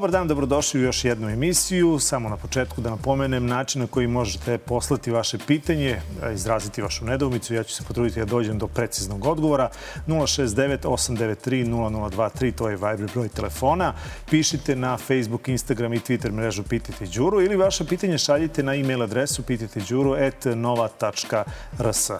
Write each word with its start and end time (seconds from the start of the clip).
Dobar 0.00 0.10
dan, 0.10 0.28
dobrodošli 0.28 0.80
u 0.80 0.84
još 0.84 1.04
jednu 1.04 1.28
emisiju. 1.28 1.98
Samo 1.98 2.28
na 2.28 2.36
početku 2.36 2.80
da 2.80 2.90
napomenem 2.90 3.46
način 3.46 3.80
na 3.80 3.86
koji 3.86 4.06
možete 4.06 4.58
poslati 4.58 5.10
vaše 5.10 5.38
pitanje, 5.38 6.00
izraziti 6.34 6.82
vašu 6.82 7.04
nedoumicu. 7.04 7.54
Ja 7.54 7.62
ću 7.62 7.74
se 7.74 7.84
potruditi 7.84 8.20
da 8.20 8.24
dođem 8.24 8.58
do 8.58 8.66
preciznog 8.66 9.26
odgovora. 9.26 9.70
069-893-0023, 10.06 12.52
to 12.52 12.68
je 12.68 12.76
Viber 12.76 13.10
broj 13.14 13.28
telefona. 13.28 13.94
Pišite 14.30 14.76
na 14.76 14.96
Facebook, 14.96 15.48
Instagram 15.48 15.94
i 15.94 16.00
Twitter 16.00 16.32
mrežu 16.32 16.62
Pitajte 16.62 17.06
Đuru 17.06 17.40
ili 17.40 17.56
vaše 17.56 17.84
pitanje 17.84 18.18
šaljite 18.18 18.62
na 18.62 18.74
e-mail 18.74 19.02
adresu 19.02 19.42
pitajteđuru.nova.rs. 19.42 22.10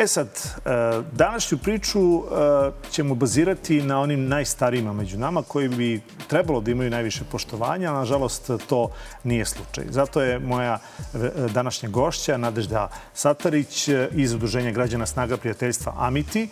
E 0.00 0.06
sad, 0.06 0.26
e, 0.26 0.70
današnju 1.12 1.58
priču 1.58 1.98
e, 1.98 2.22
ćemo 2.90 3.14
bazirati 3.14 3.82
na 3.82 4.00
onim 4.00 4.28
najstarijima 4.28 4.92
među 4.92 5.18
nama 5.18 5.42
koji 5.42 5.68
bi 5.68 6.00
trebalo 6.26 6.60
da 6.60 6.70
imaju 6.70 6.90
najviše 6.90 7.24
poštovanja, 7.32 7.90
a 7.90 7.98
nažalost 7.98 8.50
to 8.68 8.90
nije 9.24 9.44
slučaj. 9.44 9.84
Zato 9.90 10.22
je 10.22 10.38
moja 10.38 10.78
e, 11.14 11.18
današnja 11.54 11.88
gošća 11.88 12.36
Nadežda 12.36 12.88
Satarić 13.14 13.88
iz 14.12 14.34
Udruženja 14.34 14.70
građana 14.70 15.06
Snaga 15.06 15.36
prijateljstva 15.36 15.94
Amiti. 15.98 16.48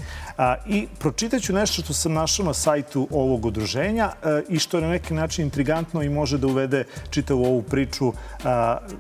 I 0.67 0.87
pročitaću 0.99 1.53
nešto 1.53 1.83
što 1.83 1.93
sam 1.93 2.13
našao 2.13 2.47
na 2.47 2.55
sajtu 2.55 3.09
ovog 3.11 3.47
udruženja 3.47 4.11
i 4.49 4.59
što 4.59 4.77
je 4.77 4.83
na 4.83 4.89
neki 4.89 5.15
način 5.15 5.45
intrigantno 5.45 6.03
i 6.03 6.09
može 6.09 6.39
da 6.39 6.47
uvede 6.47 6.85
čitavu 7.11 7.45
ovu 7.45 7.63
priču 7.63 8.13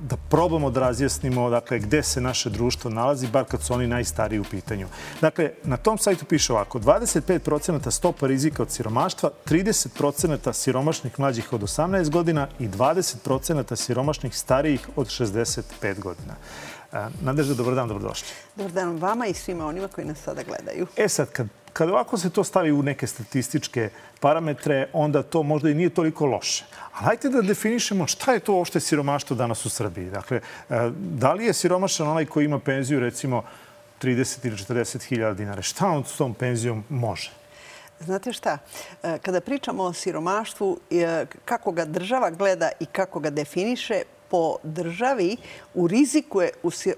da 0.01 0.17
probamo 0.31 0.71
da 0.71 0.81
razjasnimo 0.81 1.51
dakle, 1.51 1.78
gde 1.78 2.03
se 2.03 2.21
naše 2.21 2.51
društvo 2.51 2.91
nalazi, 2.91 3.27
bar 3.27 3.45
kad 3.45 3.62
su 3.62 3.75
oni 3.75 3.87
najstariji 3.87 4.36
u 4.39 4.45
pitanju. 4.45 4.89
Dakle, 5.20 5.51
na 5.65 5.77
tom 5.77 5.98
sajtu 5.98 6.25
piše 6.25 6.53
ovako, 6.53 6.79
25% 6.79 7.91
stopa 7.91 8.27
rizika 8.27 8.62
od 8.62 8.70
siromaštva, 8.70 9.31
30% 9.47 10.53
siromašnih 10.53 11.20
mlađih 11.20 11.53
od 11.53 11.61
18 11.61 12.11
godina 12.11 12.48
i 12.59 12.69
20% 12.69 13.77
siromašnih 13.77 14.37
starijih 14.37 14.89
od 14.97 15.06
65 15.06 16.01
godina. 16.01 16.34
Nadežda, 17.20 17.55
dobar 17.55 17.75
dan, 17.75 17.89
dobrodošli. 17.89 18.28
Dobar 18.56 18.73
dan 18.73 18.97
vama 18.97 19.27
i 19.27 19.34
svima 19.34 19.67
onima 19.67 19.89
koji 19.89 20.06
nas 20.06 20.19
sada 20.19 20.43
gledaju. 20.43 20.87
E 20.97 21.09
sad, 21.09 21.31
kad, 21.33 21.47
kad 21.73 21.89
ovako 21.89 22.19
se 22.19 22.31
to 22.31 22.45
stavi 22.45 22.73
u 22.73 22.83
neke 22.83 23.06
statističke 23.06 23.91
parametre, 24.21 24.89
onda 24.93 25.23
to 25.23 25.43
možda 25.43 25.71
i 25.71 25.75
nije 25.75 25.91
toliko 25.91 26.27
loše. 26.27 26.65
Ali 26.93 27.05
hajte 27.05 27.28
da 27.28 27.43
definišemo 27.43 28.06
šta 28.06 28.33
je 28.33 28.41
to 28.41 28.55
uopšte 28.55 28.81
siromaštvo 28.81 29.37
danas 29.37 29.67
u 29.67 29.71
Srbiji. 29.71 30.11
Dakle, 30.11 30.41
da 30.98 31.33
li 31.33 31.45
je 31.45 31.53
siromašan 31.53 32.09
onaj 32.09 32.27
koji 32.27 32.45
ima 32.45 32.59
penziju, 32.59 33.00
recimo, 33.00 33.43
30 34.03 34.47
ili 34.47 34.57
40 34.57 35.03
hiljada 35.03 35.35
dinara? 35.35 35.63
Šta 35.63 35.87
on 35.87 36.05
s 36.05 36.17
tom 36.17 36.35
penzijom 36.35 36.85
može? 36.89 37.31
Znate 38.01 38.33
šta, 38.33 38.59
e, 39.03 39.19
kada 39.19 39.41
pričamo 39.41 39.83
o 39.83 39.93
siromaštvu, 39.93 40.79
e, 40.91 41.27
kako 41.45 41.73
ga 41.73 41.85
država 41.85 42.31
gleda 42.31 42.71
i 42.81 42.87
kako 42.87 43.21
ga 43.21 43.31
definiše, 43.31 44.03
po 44.29 44.57
državi 44.63 45.37
u 45.75 45.87
riziku 45.87 46.41
je 46.41 46.51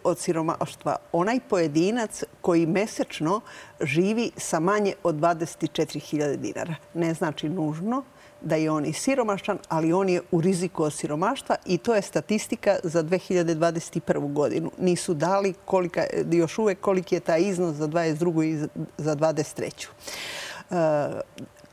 od 0.05 0.19
siromaštva 0.19 0.97
onaj 1.13 1.41
pojedinac 1.49 2.23
koji 2.41 2.67
mesečno 2.67 3.41
živi 3.81 4.31
sa 4.37 4.61
manje 4.61 4.95
od 5.03 5.15
24.000 5.15 6.37
dinara. 6.37 6.75
Ne 6.95 7.15
znači 7.15 7.49
nužno 7.49 8.03
da 8.41 8.57
je 8.57 8.71
on 8.71 8.85
i 8.85 8.93
siromašan, 8.93 9.59
ali 9.69 9.93
on 9.93 10.09
je 10.09 10.23
u 10.31 10.41
riziku 10.41 10.83
od 10.83 10.93
siromaštva 10.93 11.57
i 11.67 11.79
to 11.79 11.95
je 11.95 12.03
statistika 12.03 12.77
za 12.83 13.03
2021. 13.03 14.33
godinu. 14.33 14.71
Nisu 14.79 15.15
dali 15.15 15.55
kolika, 15.65 16.05
još 16.31 16.59
uvek 16.59 16.81
koliki 16.81 17.15
je 17.15 17.21
taj 17.21 17.41
iznos 17.41 17.75
za 17.77 17.89
2022. 17.89 18.45
i 18.45 18.57
za 18.99 19.17
2023. 19.17 19.89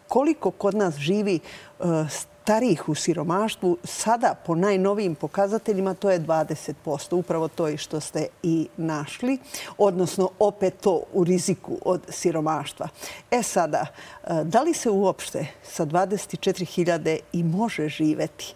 Koliko 0.08 0.52
kod 0.52 0.76
nas 0.76 0.96
živi 0.96 1.36
e, 1.36 1.84
starih 2.46 2.90
u 2.90 2.96
siromaštvu, 2.96 3.78
sada 3.84 4.36
po 4.46 4.56
najnovijim 4.56 5.16
pokazateljima 5.16 5.94
to 5.94 6.12
je 6.12 6.20
20%. 6.20 7.16
Upravo 7.16 7.48
to 7.48 7.68
je 7.68 7.78
što 7.78 8.00
ste 8.00 8.28
i 8.44 8.68
našli. 8.78 9.38
Odnosno, 9.78 10.30
opet 10.40 10.74
to 10.82 11.04
u 11.14 11.24
riziku 11.24 11.78
od 11.86 12.02
siromaštva. 12.10 12.88
E 13.32 13.44
sada, 13.44 13.86
e, 14.24 14.44
da 14.44 14.62
li 14.62 14.74
se 14.74 14.90
uopšte 14.90 15.48
sa 15.64 15.86
24.000 15.86 17.20
i 17.34 17.44
može 17.44 17.90
živeti? 17.90 18.54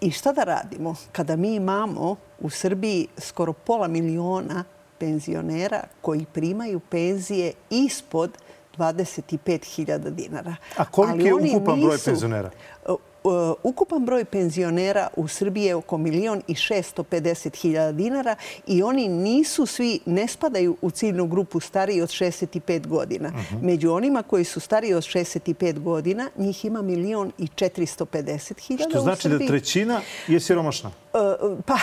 I 0.00 0.10
šta 0.10 0.32
da 0.32 0.44
radimo 0.44 0.94
kada 1.12 1.36
mi 1.36 1.54
imamo 1.54 2.16
u 2.40 2.50
Srbiji 2.50 3.08
skoro 3.18 3.52
pola 3.52 3.88
miliona 3.88 4.64
penzionera 4.98 5.82
koji 6.00 6.26
primaju 6.32 6.80
penzije 6.80 7.52
ispod 7.70 8.38
25.000 8.78 10.10
dinara. 10.10 10.56
A 10.76 10.84
koliko 10.84 11.26
je 11.26 11.34
ukupan 11.34 11.80
broj 11.80 11.98
penzionera? 12.04 12.50
E, 12.88 13.54
ukupan 13.62 14.04
broj 14.04 14.24
penzionera 14.24 15.08
u 15.16 15.28
Srbiji 15.28 15.64
je 15.64 15.74
oko 15.74 15.98
milion 15.98 16.42
i 16.46 16.54
650 16.54 17.60
hiljada 17.60 17.92
dinara 17.92 18.36
i 18.66 18.82
oni 18.82 19.08
nisu 19.08 19.66
svi, 19.66 20.00
ne 20.06 20.28
spadaju 20.28 20.76
u 20.82 20.90
ciljnu 20.90 21.26
grupu 21.26 21.60
stariji 21.60 22.02
od 22.02 22.08
65 22.08 22.86
godina. 22.86 23.28
Mhm. 23.28 23.66
Među 23.66 23.92
onima 23.92 24.22
koji 24.22 24.44
su 24.44 24.60
stariji 24.60 24.94
od 24.94 25.02
65 25.02 25.78
godina, 25.78 26.30
njih 26.36 26.64
ima 26.64 26.82
milion 26.82 27.32
i 27.38 27.46
450 27.46 28.60
hiljada 28.60 28.60
u 28.64 28.66
Srbiji. 28.66 28.90
Što 28.90 29.00
znači 29.00 29.28
da 29.28 29.38
trećina 29.38 30.00
je 30.26 30.40
siromašna? 30.40 30.90
Eh, 31.18 31.34
pa, 31.66 31.78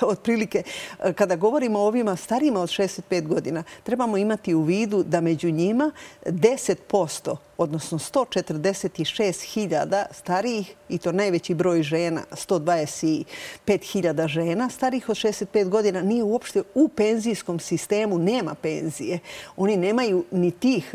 otprilike, 0.12 0.62
eh, 0.98 1.12
kada 1.12 1.36
govorimo 1.36 1.78
o 1.78 1.86
ovima 1.86 2.16
starima 2.16 2.60
od 2.60 2.68
65 2.68 3.26
godina, 3.26 3.62
trebamo 3.82 4.16
imati 4.16 4.54
u 4.54 4.62
vidu 4.62 5.02
da 5.02 5.20
među 5.20 5.50
njima 5.50 5.90
10% 6.26 7.36
odnosno 7.58 7.98
146.000 7.98 10.04
starijih, 10.10 10.74
i 10.88 10.98
to 10.98 11.12
najveći 11.12 11.54
broj 11.54 11.82
žena, 11.82 12.22
125.000 12.30 14.28
žena, 14.28 14.68
starih 14.68 15.08
od 15.08 15.16
65 15.16 15.68
godina, 15.68 16.02
nije 16.02 16.22
uopšte 16.22 16.62
u 16.74 16.88
penzijskom 16.88 17.58
sistemu, 17.58 18.18
nema 18.18 18.54
penzije. 18.54 19.18
Oni 19.56 19.76
nemaju 19.76 20.24
ni 20.30 20.50
tih 20.50 20.94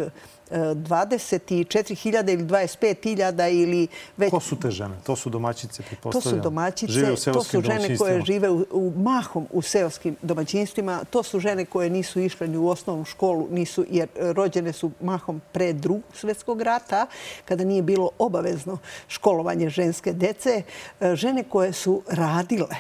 24.000 0.52 2.34
ili 2.34 2.44
25.000 2.44 3.50
ili 3.52 3.88
već... 4.18 4.32
Ko 4.32 4.40
su 4.40 4.60
te 4.60 4.72
žene? 4.72 4.96
To 5.04 5.16
su 5.16 5.30
domaćice, 5.30 5.84
To 6.02 6.22
su 6.22 6.36
domaćice, 6.36 7.16
to 7.34 7.44
su 7.44 7.62
žene 7.62 7.98
koje 7.98 8.22
žive 8.26 8.50
u, 8.50 8.94
mahom 8.96 9.48
u 9.52 9.62
seoskim 9.62 10.16
domaćinstvima. 10.22 11.04
To 11.10 11.24
su 11.24 11.40
žene 11.40 11.66
koje 11.66 11.90
nisu 11.90 12.20
išle 12.20 12.48
ni 12.48 12.58
u 12.58 12.68
osnovnu 12.68 13.06
školu, 13.06 13.48
nisu, 13.52 13.86
jer 13.90 14.08
rođene 14.16 14.74
su 14.74 14.92
mahom 15.02 15.42
pre 15.52 15.74
drugog 15.74 16.04
svetskog 16.14 16.62
rata, 16.62 17.08
kada 17.46 17.64
nije 17.64 17.82
bilo 17.82 18.10
obavezno 18.20 18.78
školovanje 19.08 19.70
ženske 19.70 20.14
dece. 20.14 20.62
E, 21.00 21.16
žene 21.16 21.44
koje 21.44 21.74
su 21.74 22.02
radile 22.08 22.76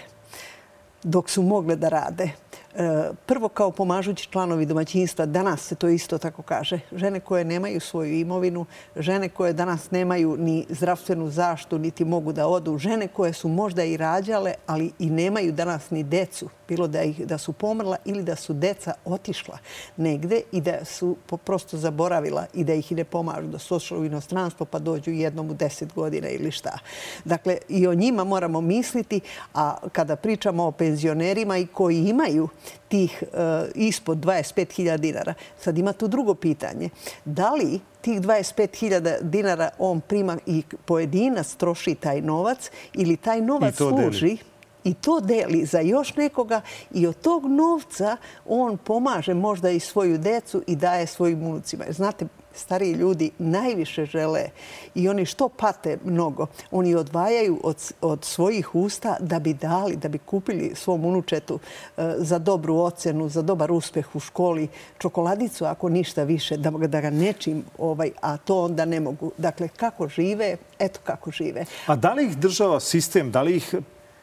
dok 1.04 1.30
su 1.30 1.42
mogle 1.42 1.76
da 1.76 1.90
rade 1.90 2.30
E, 2.78 3.10
prvo 3.26 3.50
kao 3.50 3.72
pomažući 3.72 4.28
članovi 4.32 4.66
domaćinstva, 4.66 5.26
danas 5.26 5.62
se 5.62 5.76
to 5.76 5.88
isto 5.88 6.18
tako 6.18 6.42
kaže, 6.42 6.80
žene 6.92 7.20
koje 7.20 7.46
nemaju 7.46 7.80
svoju 7.80 8.14
imovinu, 8.14 8.66
žene 8.96 9.30
koje 9.30 9.54
danas 9.54 9.92
nemaju 9.92 10.36
ni 10.38 10.66
zdravstvenu 10.70 11.30
zaštu, 11.30 11.78
niti 11.80 12.06
mogu 12.06 12.34
da 12.34 12.48
odu, 12.48 12.78
žene 12.78 13.08
koje 13.08 13.34
su 13.34 13.48
možda 13.48 13.84
i 13.84 13.98
rađale, 13.98 14.54
ali 14.68 14.92
i 15.00 15.10
nemaju 15.10 15.52
danas 15.52 15.90
ni 15.90 16.04
decu, 16.04 16.50
bilo 16.68 16.88
da, 16.88 17.04
ih, 17.04 17.26
da 17.26 17.38
su 17.38 17.54
pomrla 17.54 17.98
ili 18.06 18.24
da 18.24 18.36
su 18.36 18.54
deca 18.54 18.94
otišla 19.06 19.58
negde 19.98 20.42
i 20.52 20.62
da 20.62 20.86
su 20.86 21.16
prosto 21.46 21.78
zaboravila 21.78 22.46
i 22.54 22.64
da 22.64 22.74
ih 22.74 22.92
i 22.92 22.96
ne 22.96 23.04
pomažu, 23.04 23.48
da 23.48 23.60
su 23.60 23.76
ošli 23.76 23.98
u 23.98 24.06
inostranstvo 24.06 24.66
pa 24.66 24.80
dođu 24.80 25.12
jednom 25.12 25.50
u 25.50 25.54
deset 25.54 25.94
godina 25.94 26.30
ili 26.30 26.52
šta. 26.52 26.78
Dakle, 27.26 27.58
i 27.70 27.88
o 27.88 27.94
njima 27.94 28.24
moramo 28.24 28.62
misliti, 28.62 29.22
a 29.54 29.78
kada 29.92 30.16
pričamo 30.16 30.66
o 30.66 30.72
penzionerima 30.72 31.58
i 31.58 31.68
koji 31.68 31.98
imaju 31.98 32.50
tih 32.88 33.24
uh, 33.24 33.38
ispod 33.76 34.18
25.000 34.18 34.98
dinara. 34.98 35.34
Sad 35.60 35.78
ima 35.78 35.94
tu 35.94 36.08
drugo 36.08 36.34
pitanje. 36.34 36.90
Da 37.26 37.52
li 37.52 37.80
tih 38.02 38.22
25.000 38.22 39.22
dinara 39.22 39.70
on 39.80 40.02
prima 40.02 40.38
i 40.46 40.64
pojedinac 40.86 41.56
troši 41.56 41.96
taj 41.96 42.22
novac 42.22 42.72
ili 42.94 43.18
taj 43.18 43.42
novac 43.42 43.76
služi 43.76 44.38
i 44.84 44.94
to 44.94 45.20
deli 45.20 45.66
za 45.66 45.80
još 45.80 46.16
nekoga 46.16 46.62
i 46.94 47.08
od 47.08 47.22
tog 47.22 47.46
novca 47.46 48.18
on 48.46 48.78
pomaže 48.78 49.34
možda 49.34 49.70
i 49.70 49.80
svoju 49.80 50.18
decu 50.18 50.64
i 50.68 50.76
daje 50.76 51.08
svojim 51.08 51.44
unucima. 51.44 51.86
Znate, 51.90 52.28
stariji 52.58 52.94
ljudi 52.94 53.32
najviše 53.40 54.06
žele 54.06 54.50
i 54.96 55.10
oni 55.10 55.26
što 55.26 55.50
pate 55.50 55.98
mnogo, 56.04 56.48
oni 56.72 56.96
odvajaju 56.96 57.60
od, 57.64 57.94
od 58.02 58.26
svojih 58.26 58.76
usta 58.76 59.18
da 59.20 59.40
bi 59.40 59.54
dali, 59.54 59.96
da 59.96 60.10
bi 60.10 60.18
kupili 60.18 60.72
svom 60.76 61.06
unučetu 61.06 61.60
e, 61.98 62.14
za 62.18 62.40
dobru 62.40 62.76
ocenu, 62.76 63.30
za 63.30 63.42
dobar 63.42 63.72
uspeh 63.72 64.16
u 64.16 64.20
školi, 64.20 64.68
čokoladicu 64.98 65.66
ako 65.66 65.90
ništa 65.90 66.24
više, 66.24 66.58
da, 66.58 66.70
da 66.70 67.02
ga 67.02 67.10
nečim, 67.10 67.64
ovaj, 67.78 68.12
a 68.22 68.38
to 68.38 68.64
onda 68.64 68.86
ne 68.86 69.00
mogu. 69.00 69.32
Dakle, 69.38 69.68
kako 69.68 70.08
žive, 70.08 70.58
eto 70.80 71.00
kako 71.04 71.32
žive. 71.32 71.66
A 71.88 71.96
da 71.96 72.14
li 72.14 72.26
ih 72.26 72.38
država, 72.38 72.80
sistem, 72.80 73.32
da 73.32 73.42
li 73.42 73.56
ih 73.56 73.76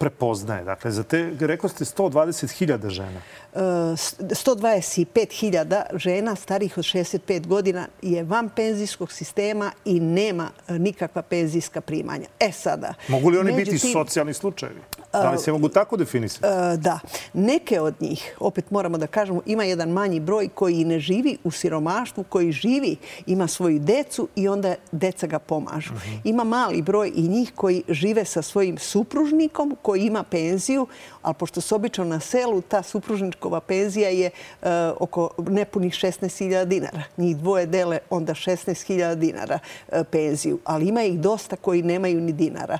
prepoznaje? 0.05 0.65
Dakle, 0.65 0.91
za 0.91 1.03
te, 1.03 1.33
rekao 1.41 1.71
ste, 1.71 1.85
120.000 1.85 2.89
žena. 2.89 3.21
125.000 3.55 5.75
e, 5.75 5.99
žena 5.99 6.37
starih 6.37 6.79
od 6.79 6.85
65 6.85 7.47
godina 7.47 7.87
je 8.03 8.25
van 8.25 8.49
penzijskog 8.49 9.13
sistema 9.13 9.73
i 9.85 10.01
nema 10.01 10.51
nikakva 10.69 11.23
penzijska 11.23 11.81
primanja. 11.81 12.27
E 12.41 12.53
sada... 12.53 12.95
Mogu 13.09 13.29
li 13.29 13.39
oni 13.39 13.53
biti 13.53 13.79
socijalni 13.79 14.35
slučajevi? 14.35 14.81
Da 15.23 15.31
li 15.31 15.39
se 15.39 15.53
mogu 15.53 15.69
tako 15.69 15.97
definisati? 15.97 16.47
E, 16.47 16.77
da. 16.77 16.99
Neke 17.33 17.81
od 17.81 17.95
njih, 18.01 18.37
opet 18.41 18.71
moramo 18.71 18.99
da 18.99 19.07
kažemo, 19.07 19.41
ima 19.47 19.65
jedan 19.65 19.89
manji 19.89 20.21
broj 20.21 20.49
koji 20.49 20.85
ne 20.85 21.01
živi 21.01 21.39
u 21.45 21.51
siromaštvu, 21.51 22.25
koji 22.29 22.53
živi, 22.53 22.97
ima 23.27 23.49
svoju 23.49 23.79
decu 23.79 24.29
i 24.37 24.49
onda 24.49 24.75
deca 24.93 25.27
ga 25.27 25.39
pomažu. 25.39 25.95
Mhm. 25.95 26.11
Ima 26.25 26.45
mali 26.45 26.83
broj 26.83 27.13
i 27.15 27.29
njih 27.29 27.53
koji 27.55 27.83
žive 27.89 28.25
sa 28.25 28.43
svojim 28.43 28.79
supružnikom, 28.79 29.77
koji 29.83 30.03
ima 30.03 30.23
penziju, 30.23 30.87
ali 31.23 31.35
pošto 31.35 31.61
se 31.61 31.75
obično 31.75 32.05
na 32.05 32.21
selu, 32.21 32.61
ta 32.61 32.83
supružničkova 32.83 33.61
penzija 33.61 34.09
je 34.09 34.31
e, 34.63 34.91
oko 35.01 35.31
nepunih 35.39 35.93
16.000 35.93 36.65
dinara. 36.65 37.03
Njih 37.17 37.37
dvoje 37.37 37.67
dele 37.67 37.99
onda 38.11 38.35
16.000 38.35 39.15
dinara 39.15 39.59
e, 39.93 40.05
penziju, 40.05 40.59
ali 40.65 40.89
ima 40.89 41.03
ih 41.03 41.21
dosta 41.21 41.57
koji 41.57 41.83
nemaju 41.83 42.21
ni 42.21 42.33
dinara. 42.33 42.79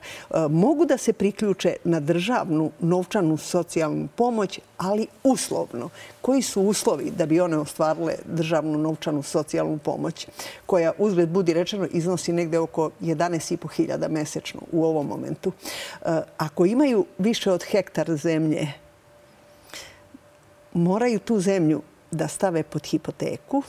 Mogu 0.51 0.87
da 0.87 0.99
se 0.99 1.13
priključe 1.13 1.77
na 1.85 2.01
državu 2.01 2.24
državnu 2.25 2.71
novčanu 2.81 3.37
socijalnu 3.37 4.09
pomoć, 4.17 4.61
ali 4.79 5.07
uslovno. 5.25 5.91
Koji 6.21 6.43
su 6.43 6.63
uslovi 6.63 7.11
da 7.11 7.27
bi 7.27 7.41
one 7.41 7.59
ostvarile 7.59 8.15
državnu 8.25 8.79
novčanu 8.79 9.23
socijalnu 9.23 9.79
pomoć, 9.79 10.27
koja 10.67 10.93
uzgled 10.99 11.29
budi 11.29 11.53
rečeno 11.53 11.87
iznosi 11.93 12.33
negde 12.33 12.59
oko 12.59 12.91
11.500 13.01 14.09
mesečno 14.09 14.61
u 14.73 14.85
ovom 14.85 15.07
momentu. 15.07 15.53
E, 15.53 16.21
ako 16.39 16.67
imaju 16.67 17.05
više 17.19 17.53
od 17.53 17.63
hektar 17.63 18.17
zemlje, 18.17 18.73
moraju 20.73 21.19
tu 21.19 21.41
zemlju 21.41 21.83
da 22.11 22.29
stave 22.29 22.63
pod 22.63 22.87
hipoteku, 22.87 23.63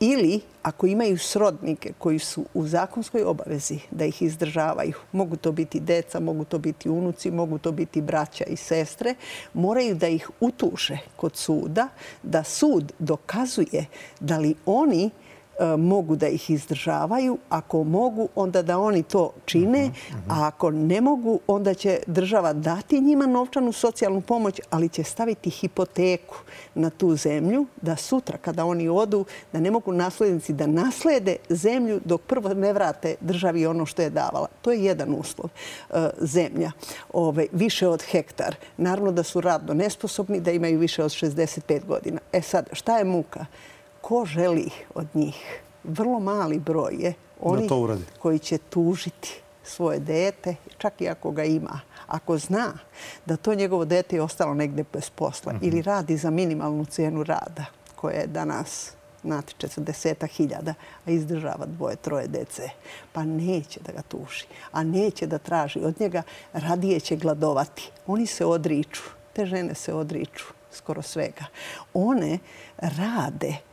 ili 0.00 0.40
ako 0.62 0.86
imaju 0.86 1.18
srodnike 1.18 1.92
koji 1.98 2.18
su 2.18 2.44
u 2.54 2.66
zakonskoj 2.66 3.22
obavezi 3.22 3.78
da 3.90 4.04
ih 4.04 4.22
izdržavaju, 4.22 4.92
mogu 5.12 5.36
to 5.36 5.52
biti 5.52 5.80
deca, 5.80 6.20
mogu 6.20 6.44
to 6.44 6.58
biti 6.58 6.88
unuci, 6.88 7.30
mogu 7.30 7.58
to 7.58 7.72
biti 7.72 8.02
braća 8.02 8.44
i 8.44 8.56
sestre, 8.56 9.14
moraju 9.54 9.94
da 9.94 10.08
ih 10.08 10.30
utuše 10.40 10.98
kod 11.16 11.36
suda, 11.36 11.88
da 12.22 12.44
sud 12.44 12.92
dokazuje 12.98 13.86
da 14.20 14.38
li 14.38 14.54
oni 14.66 15.10
E, 15.60 15.76
mogu 15.76 16.16
da 16.16 16.28
ih 16.28 16.50
izdržavaju. 16.50 17.38
Ako 17.48 17.84
mogu, 17.84 18.28
onda 18.34 18.62
da 18.62 18.78
oni 18.78 19.02
to 19.02 19.32
čine. 19.44 19.90
A 20.28 20.46
ako 20.46 20.70
ne 20.70 21.00
mogu, 21.00 21.40
onda 21.46 21.74
će 21.74 21.98
država 22.06 22.52
dati 22.52 23.00
njima 23.00 23.26
novčanu 23.26 23.72
socijalnu 23.72 24.20
pomoć, 24.20 24.60
ali 24.70 24.88
će 24.88 25.04
staviti 25.04 25.50
hipoteku 25.50 26.36
na 26.74 26.90
tu 26.90 27.16
zemlju 27.16 27.66
da 27.82 27.96
sutra, 27.96 28.38
kada 28.38 28.64
oni 28.64 28.88
odu, 28.88 29.24
da 29.52 29.60
ne 29.60 29.70
mogu 29.70 29.92
naslednici 29.92 30.52
da 30.52 30.66
naslede 30.66 31.36
zemlju 31.48 32.00
dok 32.04 32.20
prvo 32.20 32.54
ne 32.54 32.72
vrate 32.72 33.14
državi 33.20 33.66
ono 33.66 33.86
što 33.86 34.02
je 34.02 34.10
davala. 34.10 34.48
To 34.62 34.72
je 34.72 34.84
jedan 34.84 35.14
uslov. 35.14 35.50
E, 35.90 36.10
zemlja 36.20 36.50
zemlja 36.50 36.72
više 37.52 37.88
od 37.88 38.02
hektar. 38.02 38.56
Naravno 38.76 39.12
da 39.12 39.22
su 39.22 39.40
radno 39.40 39.74
nesposobni, 39.74 40.40
da 40.40 40.50
imaju 40.50 40.78
više 40.78 41.04
od 41.04 41.10
65 41.10 41.84
godina. 41.86 42.20
E 42.32 42.42
sad, 42.42 42.68
šta 42.72 42.98
je 42.98 43.04
muka? 43.04 43.46
Ko 44.10 44.24
želi 44.26 44.70
od 44.94 45.06
njih? 45.14 45.60
Vrlo 45.84 46.20
mali 46.20 46.58
broj 46.58 46.94
je 46.98 47.14
oni 47.40 47.68
koji 48.18 48.38
će 48.38 48.58
tužiti 48.58 49.40
svoje 49.64 49.98
dete, 49.98 50.54
čak 50.78 51.00
i 51.00 51.08
ako 51.08 51.30
ga 51.30 51.44
ima. 51.44 51.80
Ako 52.06 52.38
zna 52.38 52.72
da 53.26 53.36
to 53.36 53.54
njegovo 53.54 53.84
dete 53.84 54.16
je 54.16 54.22
ostalo 54.22 54.54
negde 54.54 54.84
bez 54.92 55.10
posla 55.10 55.52
mhm. 55.52 55.64
ili 55.64 55.82
radi 55.82 56.16
za 56.16 56.30
minimalnu 56.30 56.84
cenu 56.84 57.22
rada, 57.22 57.64
koja 57.96 58.14
je 58.14 58.26
danas 58.26 58.92
znate, 59.22 59.52
40 59.68 60.26
hiljada, 60.26 60.74
a 61.06 61.10
izdržava 61.10 61.66
dvoje, 61.66 61.96
troje 61.96 62.26
dece, 62.26 62.68
pa 63.12 63.24
neće 63.24 63.80
da 63.86 63.92
ga 63.92 64.02
tuži, 64.02 64.44
a 64.72 64.82
neće 64.82 65.26
da 65.26 65.38
traži 65.38 65.80
od 65.84 66.00
njega, 66.00 66.22
radije 66.52 67.00
će 67.00 67.16
gladovati. 67.16 67.90
Oni 68.06 68.26
se 68.26 68.44
odriču, 68.46 69.02
te 69.32 69.46
žene 69.46 69.74
se 69.74 69.94
odriču 69.94 70.44
skoro 70.72 71.02
svega. 71.02 71.44
One 71.94 72.38
rade 72.78 73.69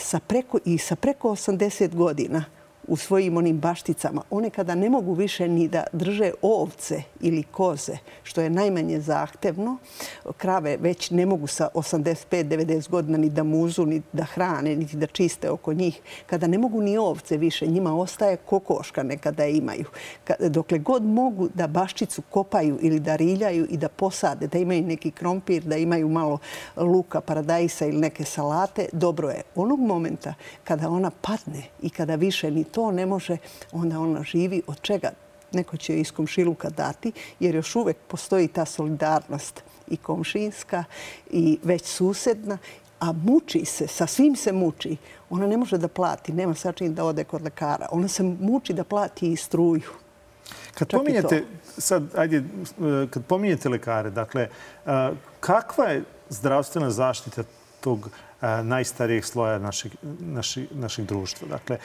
sa 0.00 0.20
preko, 0.20 0.58
i 0.64 0.78
sa 0.78 0.96
preko 0.96 1.36
80 1.36 1.94
godina 1.94 2.44
u 2.90 2.96
svojim 2.96 3.36
onim 3.36 3.58
bašticama, 3.58 4.22
one 4.30 4.50
kada 4.50 4.74
ne 4.74 4.90
mogu 4.90 5.14
više 5.14 5.48
ni 5.48 5.68
da 5.68 5.84
drže 5.92 6.32
ovce 6.42 7.02
ili 7.20 7.42
koze, 7.42 7.96
što 8.22 8.40
je 8.40 8.50
najmanje 8.50 9.00
zahtevno, 9.00 9.76
krave 10.36 10.76
već 10.80 11.10
ne 11.10 11.26
mogu 11.26 11.46
sa 11.46 11.68
85-90 11.74 12.90
godina 12.90 13.18
ni 13.18 13.30
da 13.30 13.44
muzu, 13.44 13.86
ni 13.86 14.02
da 14.12 14.24
hrane, 14.24 14.76
niti 14.76 14.96
da 14.96 15.06
čiste 15.06 15.50
oko 15.50 15.72
njih. 15.72 16.00
Kada 16.26 16.46
ne 16.46 16.58
mogu 16.58 16.82
ni 16.82 16.98
ovce 16.98 17.36
više, 17.36 17.66
njima 17.66 17.94
ostaje 17.94 18.36
kokoška 18.36 19.02
nekada 19.02 19.46
imaju. 19.46 19.86
Dokle 20.40 20.78
god 20.78 21.04
mogu 21.04 21.48
da 21.54 21.66
baščicu 21.66 22.22
kopaju 22.30 22.78
ili 22.82 23.00
da 23.00 23.16
riljaju 23.16 23.66
i 23.70 23.76
da 23.76 23.88
posade, 23.88 24.46
da 24.46 24.58
imaju 24.58 24.82
neki 24.82 25.10
krompir, 25.10 25.62
da 25.62 25.76
imaju 25.76 26.08
malo 26.08 26.38
luka, 26.76 27.20
paradajsa 27.20 27.86
ili 27.86 27.98
neke 27.98 28.24
salate, 28.24 28.88
dobro 28.92 29.28
je. 29.28 29.42
Onog 29.54 29.80
momenta 29.80 30.34
kada 30.64 30.88
ona 30.88 31.10
padne 31.10 31.62
i 31.82 31.90
kada 31.90 32.14
više 32.14 32.50
ni 32.50 32.64
to 32.64 32.79
ne 32.92 33.06
može, 33.06 33.36
onda 33.72 34.00
ona 34.00 34.22
živi 34.22 34.62
od 34.66 34.80
čega 34.80 35.10
neko 35.52 35.76
će 35.76 36.00
iz 36.00 36.12
komšiluka 36.12 36.70
dati, 36.70 37.12
jer 37.40 37.54
još 37.54 37.76
uvek 37.76 37.96
postoji 38.08 38.48
ta 38.48 38.64
solidarnost 38.64 39.62
i 39.88 39.96
komšinska 39.96 40.84
i 41.30 41.58
već 41.62 41.84
susedna, 41.84 42.58
a 43.00 43.12
muči 43.12 43.64
se, 43.64 43.86
sa 43.86 44.06
svim 44.06 44.36
se 44.36 44.52
muči. 44.52 44.96
Ona 45.30 45.46
ne 45.46 45.56
može 45.56 45.78
da 45.78 45.88
plati, 45.88 46.32
nema 46.32 46.54
sačin 46.54 46.94
da 46.94 47.04
ode 47.04 47.24
kod 47.24 47.42
lekara. 47.42 47.88
Ona 47.92 48.08
se 48.08 48.22
muči 48.22 48.72
da 48.72 48.84
plati 48.84 49.32
i 49.32 49.36
struju. 49.36 49.90
Kad 50.74 50.88
pominjete, 50.88 51.44
sad, 51.78 52.02
ajde, 52.16 52.44
kad 53.10 53.24
pominjete 53.24 53.68
lekare, 53.68 54.10
dakle, 54.10 54.48
kakva 55.40 55.84
je 55.84 56.04
zdravstvena 56.28 56.90
zaštita 56.90 57.42
tog 57.80 58.10
najstarijeg 58.62 59.24
sloja 59.24 59.58
našeg, 59.58 59.92
našeg, 60.20 60.64
našeg 60.70 61.04
društva. 61.04 61.48
Dakle, 61.48 61.78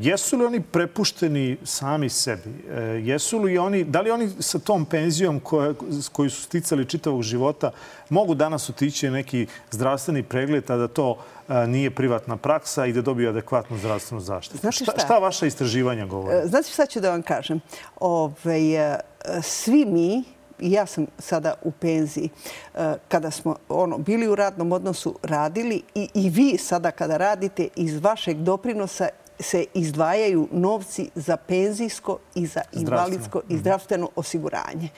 jesu 0.00 0.36
li 0.36 0.44
oni 0.44 0.60
prepušteni 0.60 1.56
sami 1.64 2.08
sebi? 2.08 2.64
E, 2.70 2.80
jesu 2.82 3.38
li 3.38 3.58
oni, 3.58 3.84
da 3.84 4.00
li 4.00 4.10
oni 4.10 4.30
sa 4.40 4.58
tom 4.58 4.84
penzijom 4.84 5.40
koje, 5.40 5.74
koju 6.12 6.30
su 6.30 6.42
sticali 6.42 6.88
čitavog 6.88 7.22
života 7.22 7.70
mogu 8.08 8.34
danas 8.34 8.70
otići 8.70 9.10
neki 9.10 9.46
zdravstveni 9.70 10.22
pregled, 10.22 10.70
a 10.70 10.76
da 10.76 10.88
to 10.88 11.18
nije 11.66 11.90
privatna 11.90 12.36
praksa 12.36 12.86
i 12.86 12.92
da 12.92 13.02
dobiju 13.02 13.28
adekvatnu 13.28 13.78
zdravstvenu 13.78 14.20
zaštitu? 14.20 14.58
Znači 14.58 14.84
šta? 14.84 14.92
Šta, 14.92 15.04
šta 15.04 15.18
vaša 15.18 15.46
istraživanja 15.46 16.06
govore? 16.06 16.46
Znači 16.46 16.72
šta 16.72 16.86
ću 16.86 17.00
da 17.00 17.10
vam 17.10 17.22
kažem? 17.22 17.60
Ove, 17.96 18.72
e, 18.72 18.98
svi 19.42 19.84
mi, 19.84 20.24
i 20.58 20.72
ja 20.72 20.86
sam 20.86 21.06
sada 21.18 21.54
u 21.62 21.70
penziji, 21.70 22.28
e, 22.74 22.94
kada 23.08 23.30
smo 23.30 23.56
ono 23.68 23.98
bili 23.98 24.28
u 24.28 24.34
radnom 24.34 24.72
odnosu, 24.72 25.18
radili 25.22 25.82
i, 25.94 26.08
i 26.14 26.30
vi 26.30 26.58
sada 26.58 26.90
kada 26.90 27.16
radite 27.16 27.68
iz 27.76 28.00
vašeg 28.00 28.36
doprinosa 28.36 29.08
se 29.40 29.64
izdvajaju 29.74 30.48
novci 30.52 31.10
za 31.14 31.36
penzijsko 31.36 32.18
i 32.34 32.46
za 32.46 32.60
invalidsko 32.72 33.42
i 33.48 33.58
zdravstveno 33.58 34.08
osiguranje. 34.16 34.88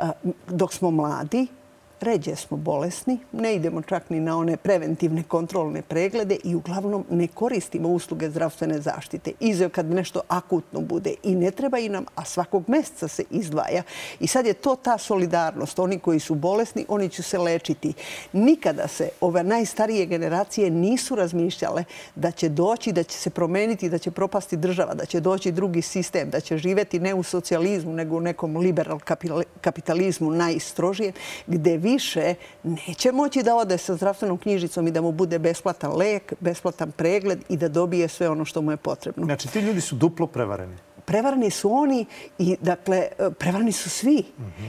E, 0.00 0.08
dok 0.46 0.72
smo 0.72 0.90
mladi, 0.90 1.46
ređe 2.00 2.36
smo 2.36 2.56
bolesni, 2.56 3.18
ne 3.32 3.54
idemo 3.54 3.82
čak 3.82 4.10
ni 4.10 4.20
na 4.20 4.38
one 4.38 4.56
preventivne 4.56 5.22
kontrolne 5.22 5.82
preglede 5.82 6.36
i 6.44 6.54
uglavnom 6.54 7.04
ne 7.10 7.26
koristimo 7.26 7.88
usluge 7.88 8.30
zdravstvene 8.30 8.80
zaštite. 8.80 9.32
Izeo 9.40 9.68
kad 9.68 9.90
nešto 9.90 10.20
akutno 10.28 10.80
bude 10.80 11.14
i 11.22 11.34
ne 11.34 11.50
treba 11.50 11.78
i 11.78 11.88
nam, 11.88 12.04
a 12.14 12.24
svakog 12.24 12.64
mjeseca 12.66 13.08
se 13.08 13.24
izdvaja. 13.30 13.82
I 14.20 14.26
sad 14.26 14.46
je 14.46 14.52
to 14.52 14.76
ta 14.76 14.98
solidarnost. 14.98 15.78
Oni 15.78 15.98
koji 15.98 16.20
su 16.20 16.34
bolesni, 16.34 16.84
oni 16.88 17.08
će 17.08 17.22
se 17.22 17.38
lečiti. 17.38 17.92
Nikada 18.32 18.88
se 18.88 19.08
ove 19.20 19.44
najstarije 19.44 20.06
generacije 20.06 20.70
nisu 20.70 21.14
razmišljale 21.14 21.84
da 22.14 22.30
će 22.30 22.48
doći, 22.48 22.92
da 22.92 23.02
će 23.02 23.18
se 23.18 23.30
promeniti, 23.30 23.88
da 23.88 23.98
će 23.98 24.10
propasti 24.10 24.56
država, 24.56 24.94
da 24.94 25.04
će 25.04 25.20
doći 25.20 25.52
drugi 25.52 25.82
sistem, 25.82 26.30
da 26.30 26.40
će 26.40 26.58
živeti 26.58 27.00
ne 27.00 27.14
u 27.14 27.22
socijalizmu, 27.22 27.92
nego 27.92 28.16
u 28.16 28.20
nekom 28.20 28.56
liberal 28.56 28.98
kapitalizmu 29.60 30.30
najstrožije, 30.30 31.12
gde 31.46 31.76
vi 31.76 31.87
više 31.92 32.34
neće 32.62 33.12
moći 33.12 33.42
da 33.42 33.56
ode 33.56 33.78
sa 33.78 33.96
zdravstvenom 33.96 34.38
knjižicom 34.38 34.86
i 34.86 34.90
da 34.90 35.00
mu 35.00 35.12
bude 35.12 35.38
besplatan 35.38 35.96
lek, 35.96 36.32
besplatan 36.40 36.92
pregled 36.92 37.38
i 37.48 37.56
da 37.56 37.68
dobije 37.68 38.08
sve 38.08 38.28
ono 38.28 38.44
što 38.44 38.62
mu 38.62 38.70
je 38.70 38.76
potrebno. 38.76 39.24
Znači, 39.24 39.48
ti 39.48 39.60
ljudi 39.60 39.80
su 39.80 39.96
duplo 39.96 40.26
prevareni? 40.26 40.76
Prevareni 41.04 41.50
su 41.50 41.72
oni 41.72 42.06
i, 42.38 42.56
dakle, 42.60 43.08
prevareni 43.38 43.72
su 43.72 43.90
svi. 43.90 44.22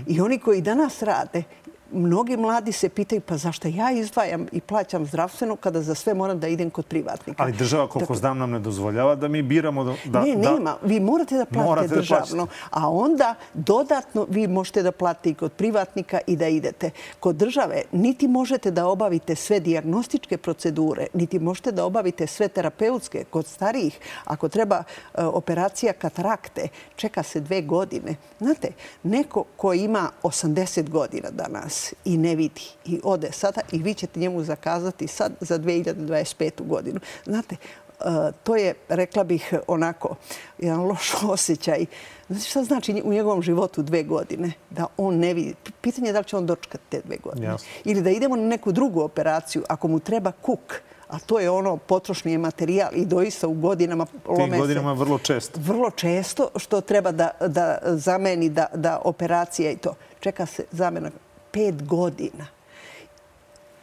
I 0.08 0.22
oni 0.22 0.40
koji 0.40 0.62
danas 0.62 1.02
rade, 1.02 1.44
mnogi 1.92 2.38
mladi 2.38 2.72
se 2.72 2.90
pitaju 2.90 3.22
pa 3.22 3.38
zašto 3.38 3.68
ja 3.68 3.92
izdvajam 3.92 4.48
i 4.52 4.62
plaćam 4.62 5.06
zdravstveno 5.06 5.56
kada 5.56 5.82
za 5.82 5.96
sve 5.96 6.14
moram 6.14 6.40
da 6.40 6.48
idem 6.48 6.70
kod 6.70 6.86
privatnika. 6.86 7.44
Ali 7.44 7.52
država, 7.52 7.88
koliko 7.88 8.16
znam, 8.16 8.38
nam 8.38 8.52
ne 8.52 8.60
dozvoljava 8.60 9.16
da 9.16 9.28
mi 9.28 9.42
biramo 9.42 9.96
da... 10.06 10.22
Ne, 10.22 10.36
nema. 10.36 10.76
Vi 10.84 11.00
morate 11.00 11.38
da 11.38 11.46
platite 11.46 11.96
državno. 11.96 12.48
A 12.70 12.90
onda 12.90 13.36
dodatno 13.54 14.26
vi 14.30 14.48
možete 14.48 14.84
da 14.84 14.92
platite 14.92 15.30
i 15.30 15.34
kod 15.34 15.52
privatnika 15.52 16.20
i 16.28 16.36
da 16.36 16.48
idete. 16.48 16.92
Kod 17.20 17.36
države 17.36 17.82
niti 17.92 18.28
možete 18.28 18.72
da 18.72 18.88
obavite 18.88 19.36
sve 19.36 19.60
diagnostičke 19.60 20.38
procedure, 20.38 21.08
niti 21.14 21.40
možete 21.40 21.72
da 21.72 21.86
obavite 21.86 22.28
sve 22.28 22.48
terapeutske 22.48 23.24
kod 23.30 23.48
starijih. 23.48 24.00
Ako 24.26 24.50
treba 24.50 24.76
e, 24.76 25.24
operacija 25.24 25.94
katarakte, 25.94 26.68
čeka 26.96 27.24
se 27.24 27.40
dve 27.40 27.62
godine. 27.62 28.16
Znate, 28.40 28.72
neko 29.04 29.44
ko 29.58 29.74
ima 29.74 30.10
80 30.24 30.90
godina 30.90 31.30
danas 31.32 31.79
i 32.06 32.18
ne 32.18 32.36
vidi 32.36 32.62
i 32.86 33.00
ode 33.04 33.32
sada 33.32 33.62
i 33.72 33.78
vi 33.78 33.94
ćete 33.94 34.20
njemu 34.20 34.44
zakazati 34.44 35.08
sad 35.08 35.32
za 35.42 35.60
2025. 35.60 36.68
godinu. 36.68 37.00
Znate, 37.26 37.56
e, 37.56 38.04
to 38.44 38.56
je, 38.56 38.74
rekla 38.90 39.24
bih, 39.24 39.54
onako, 39.68 40.16
jedan 40.58 40.82
loš 40.82 41.14
osjećaj. 41.34 41.86
Znate 42.28 42.46
šta 42.46 42.64
znači 42.64 43.02
u 43.06 43.14
njegovom 43.14 43.42
životu 43.42 43.82
dve 43.82 44.04
godine? 44.04 44.52
Da 44.70 44.86
on 44.98 45.16
ne 45.16 45.34
vidi. 45.34 45.56
Pitanje 45.82 46.08
je 46.08 46.14
da 46.14 46.20
li 46.20 46.26
će 46.26 46.38
on 46.38 46.46
dočekati 46.46 46.84
te 46.90 47.02
dve 47.06 47.18
godine. 47.18 47.56
Ili 47.84 48.02
da 48.02 48.10
idemo 48.10 48.36
na 48.36 48.48
neku 48.48 48.72
drugu 48.72 49.02
operaciju, 49.02 49.64
ako 49.68 49.88
mu 49.88 50.00
treba 50.00 50.32
kuk, 50.32 50.82
a 51.10 51.20
to 51.20 51.40
je 51.40 51.50
ono 51.50 51.78
potrošnije 51.78 52.38
materijal 52.38 52.90
i 52.94 53.06
doista 53.06 53.48
u 53.48 53.54
godinama 53.54 54.06
lome 54.28 54.52
se. 54.52 54.58
godinama 54.58 54.94
vrlo 54.94 55.20
često. 55.20 55.60
Vrlo 55.60 55.92
često 55.92 56.50
što 56.56 56.82
treba 56.82 57.12
da, 57.12 57.30
da 57.48 57.80
zameni 57.84 58.50
da, 58.50 58.66
da 58.74 59.02
operacija 59.04 59.72
i 59.72 59.78
to. 59.78 59.96
Čeka 60.20 60.46
se 60.46 60.66
zamena 60.72 61.10
pet 61.52 61.84
godina. 61.88 62.48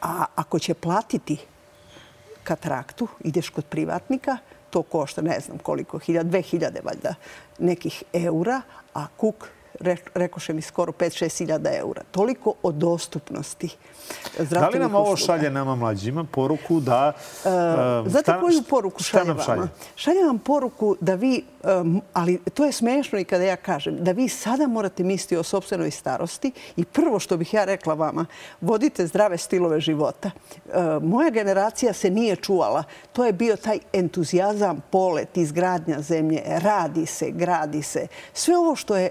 A 0.03 0.25
ako 0.35 0.59
će 0.59 0.75
platiti 0.75 1.37
katraktu, 2.45 3.09
ideš 3.21 3.49
kod 3.51 3.65
privatnika, 3.65 4.39
to 4.71 4.83
košta 4.83 5.23
ne 5.23 5.41
znam 5.41 5.59
koliko, 5.59 5.99
hiljada, 5.99 6.29
dve 6.29 6.43
hiljade 6.43 6.81
valjda 6.85 7.15
nekih 7.59 8.03
eura, 8.13 8.63
a 8.95 9.07
kuk 9.17 9.49
rekoše 10.15 10.53
mi 10.53 10.63
skoro 10.63 10.93
5-6 10.93 11.39
hiljada 11.39 11.71
eura. 11.77 12.03
Toliko 12.11 12.55
o 12.63 12.73
dostupnosti 12.73 13.77
Da 14.51 14.69
li 14.69 14.79
nam 14.79 14.95
ovo 14.95 15.17
šalje 15.17 15.51
nama 15.51 15.75
mlađima 15.75 16.25
poruku 16.25 16.81
da... 16.81 17.13
Uh, 17.45 18.11
znate 18.11 18.35
koju 18.41 18.63
poruku 18.71 19.03
šalje 19.03 19.33
vama? 19.33 19.69
Šalje 19.97 20.25
vam 20.25 20.39
poruku 20.39 20.97
da 21.01 21.15
vi, 21.15 21.45
ali 22.13 22.39
to 22.55 22.65
je 22.65 22.73
smešno 22.73 23.19
i 23.19 23.25
kada 23.25 23.45
ja 23.45 23.57
kažem, 23.57 23.97
da 24.05 24.13
vi 24.13 24.29
sada 24.29 24.67
morate 24.67 25.03
misliti 25.03 25.37
o 25.37 25.43
sobstvenoj 25.43 25.91
starosti 25.91 26.53
i 26.77 26.85
prvo 26.85 27.19
što 27.19 27.37
bih 27.37 27.55
ja 27.55 27.65
rekla 27.65 27.95
vama, 27.95 28.27
vodite 28.61 29.07
zdrave 29.07 29.39
stilove 29.39 29.81
života. 29.81 30.31
Moja 31.03 31.31
generacija 31.31 31.93
se 31.93 32.11
nije 32.11 32.37
čuvala. 32.37 32.83
To 33.13 33.25
je 33.25 33.33
bio 33.33 33.57
taj 33.57 33.79
entuzijazam, 33.93 34.83
polet, 34.91 35.37
izgradnja 35.37 36.01
zemlje. 36.01 36.43
Radi 36.47 37.07
se, 37.07 37.31
gradi 37.31 37.83
se. 37.83 38.07
Sve 38.33 38.57
ovo 38.57 38.77
što 38.77 38.97
je 38.97 39.11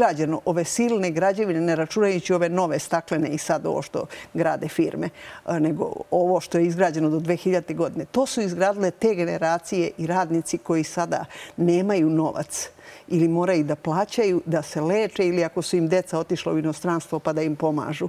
izgrađeno, 0.00 0.40
ove 0.44 0.64
silne 0.64 1.10
građevine, 1.10 1.60
ne 1.60 1.76
računajući 1.76 2.34
ove 2.34 2.48
nove 2.48 2.78
staklene 2.78 3.28
i 3.28 3.38
sad 3.38 3.66
ovo 3.66 3.82
što 3.82 4.06
grade 4.34 4.68
firme, 4.68 5.08
nego 5.48 5.92
ovo 6.10 6.40
što 6.40 6.58
je 6.58 6.66
izgrađeno 6.66 7.10
do 7.10 7.20
2000. 7.20 7.76
godine. 7.76 8.04
To 8.04 8.26
su 8.26 8.40
izgradile 8.40 8.90
te 8.90 9.14
generacije 9.14 9.90
i 9.98 10.06
radnici 10.06 10.58
koji 10.58 10.84
sada 10.84 11.24
nemaju 11.56 12.10
novac 12.10 12.70
ili 13.10 13.28
moraju 13.28 13.64
da 13.64 13.76
plaćaju, 13.76 14.42
da 14.46 14.62
se 14.62 14.80
leče 14.80 15.26
ili 15.26 15.44
ako 15.44 15.62
su 15.62 15.76
im 15.76 15.88
deca 15.88 16.18
otišla 16.18 16.52
u 16.52 16.58
inostranstvo 16.58 17.18
pa 17.18 17.32
da 17.32 17.42
im 17.42 17.56
pomažu. 17.56 18.08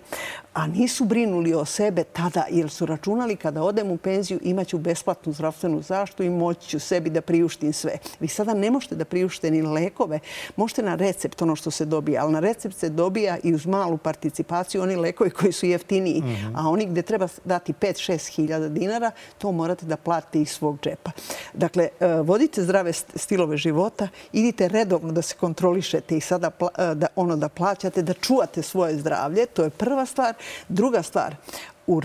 A 0.53 0.67
nisu 0.67 1.05
brinuli 1.05 1.53
o 1.53 1.65
sebe 1.65 2.03
tada 2.03 2.45
jer 2.49 2.69
su 2.69 2.85
računali 2.85 3.35
kada 3.35 3.63
odem 3.63 3.91
u 3.91 3.97
penziju 3.97 4.39
imaću 4.43 4.77
besplatnu 4.77 5.33
zdravstvenu 5.33 5.81
zaštu 5.81 6.23
i 6.23 6.29
moći 6.29 6.69
ću 6.69 6.79
sebi 6.79 7.09
da 7.09 7.21
priuštim 7.21 7.73
sve. 7.73 7.97
Vi 8.19 8.27
sada 8.27 8.53
ne 8.53 8.71
možete 8.71 8.95
da 8.95 9.05
priušte 9.05 9.51
ni 9.51 9.61
lekove. 9.61 10.19
Možete 10.55 10.83
na 10.83 10.95
recept 10.95 11.41
ono 11.41 11.55
što 11.55 11.71
se 11.71 11.85
dobija, 11.85 12.23
ali 12.23 12.33
na 12.33 12.39
recept 12.39 12.75
se 12.75 12.89
dobija 12.89 13.37
i 13.43 13.53
uz 13.53 13.65
malu 13.65 13.97
participaciju 13.97 14.81
oni 14.81 14.95
lekovi 14.95 15.29
koji 15.29 15.51
su 15.51 15.65
jeftiniji. 15.65 16.21
Mhm. 16.21 16.55
A 16.55 16.69
oni 16.69 16.85
gde 16.85 17.01
treba 17.01 17.27
dati 17.45 17.73
5-6 17.73 18.35
hiljada 18.35 18.69
dinara, 18.69 19.11
to 19.37 19.51
morate 19.51 19.85
da 19.85 19.97
platite 19.97 20.41
iz 20.41 20.49
svog 20.49 20.79
džepa. 20.83 21.11
Dakle, 21.53 21.87
e, 21.99 22.07
vodite 22.07 22.63
zdrave 22.63 22.93
stilove 22.93 23.57
života, 23.57 24.07
idite 24.33 24.67
redovno 24.91 25.11
da 25.11 25.21
se 25.21 25.35
kontrolišete 25.35 26.17
i 26.17 26.21
sada 26.21 26.51
e, 26.77 26.95
da, 26.95 27.07
ono 27.15 27.35
da 27.35 27.49
plaćate, 27.49 28.01
da 28.01 28.13
čuvate 28.13 28.61
svoje 28.61 28.97
zdravlje. 28.97 29.45
To 29.45 29.63
je 29.63 29.69
prva 29.69 30.05
stvar. 30.05 30.33
Druga 30.67 31.03
stvar, 31.03 31.35
e, 31.87 31.95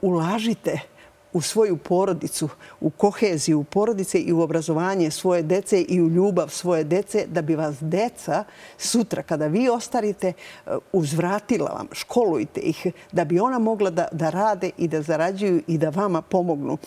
ulažite 0.00 0.95
u 1.36 1.40
svoju 1.40 1.76
porodicu, 1.76 2.48
u 2.80 2.90
koheziju 2.90 3.64
porodice 3.64 4.18
i 4.18 4.32
u 4.32 4.40
obrazovanje 4.40 5.10
svoje 5.10 5.42
dece 5.42 5.80
i 5.80 6.00
u 6.02 6.08
ljubav 6.08 6.48
svoje 6.48 6.84
dece, 6.84 7.26
da 7.26 7.42
bi 7.42 7.54
vas 7.54 7.76
deca 7.80 8.44
sutra, 8.78 9.22
kada 9.22 9.46
vi 9.46 9.68
ostarite, 9.68 10.32
eh, 10.32 10.76
uzvratila 10.92 11.70
vam, 11.70 11.88
školujte 11.92 12.60
ih, 12.60 12.86
da 13.12 13.24
bi 13.24 13.40
ona 13.40 13.58
mogla 13.58 13.90
da, 13.90 14.08
da 14.12 14.30
rade 14.30 14.70
i 14.78 14.88
da 14.88 15.02
zarađuju 15.02 15.62
i 15.66 15.78
da 15.78 15.90
vama 15.90 16.22
pomognu. 16.22 16.78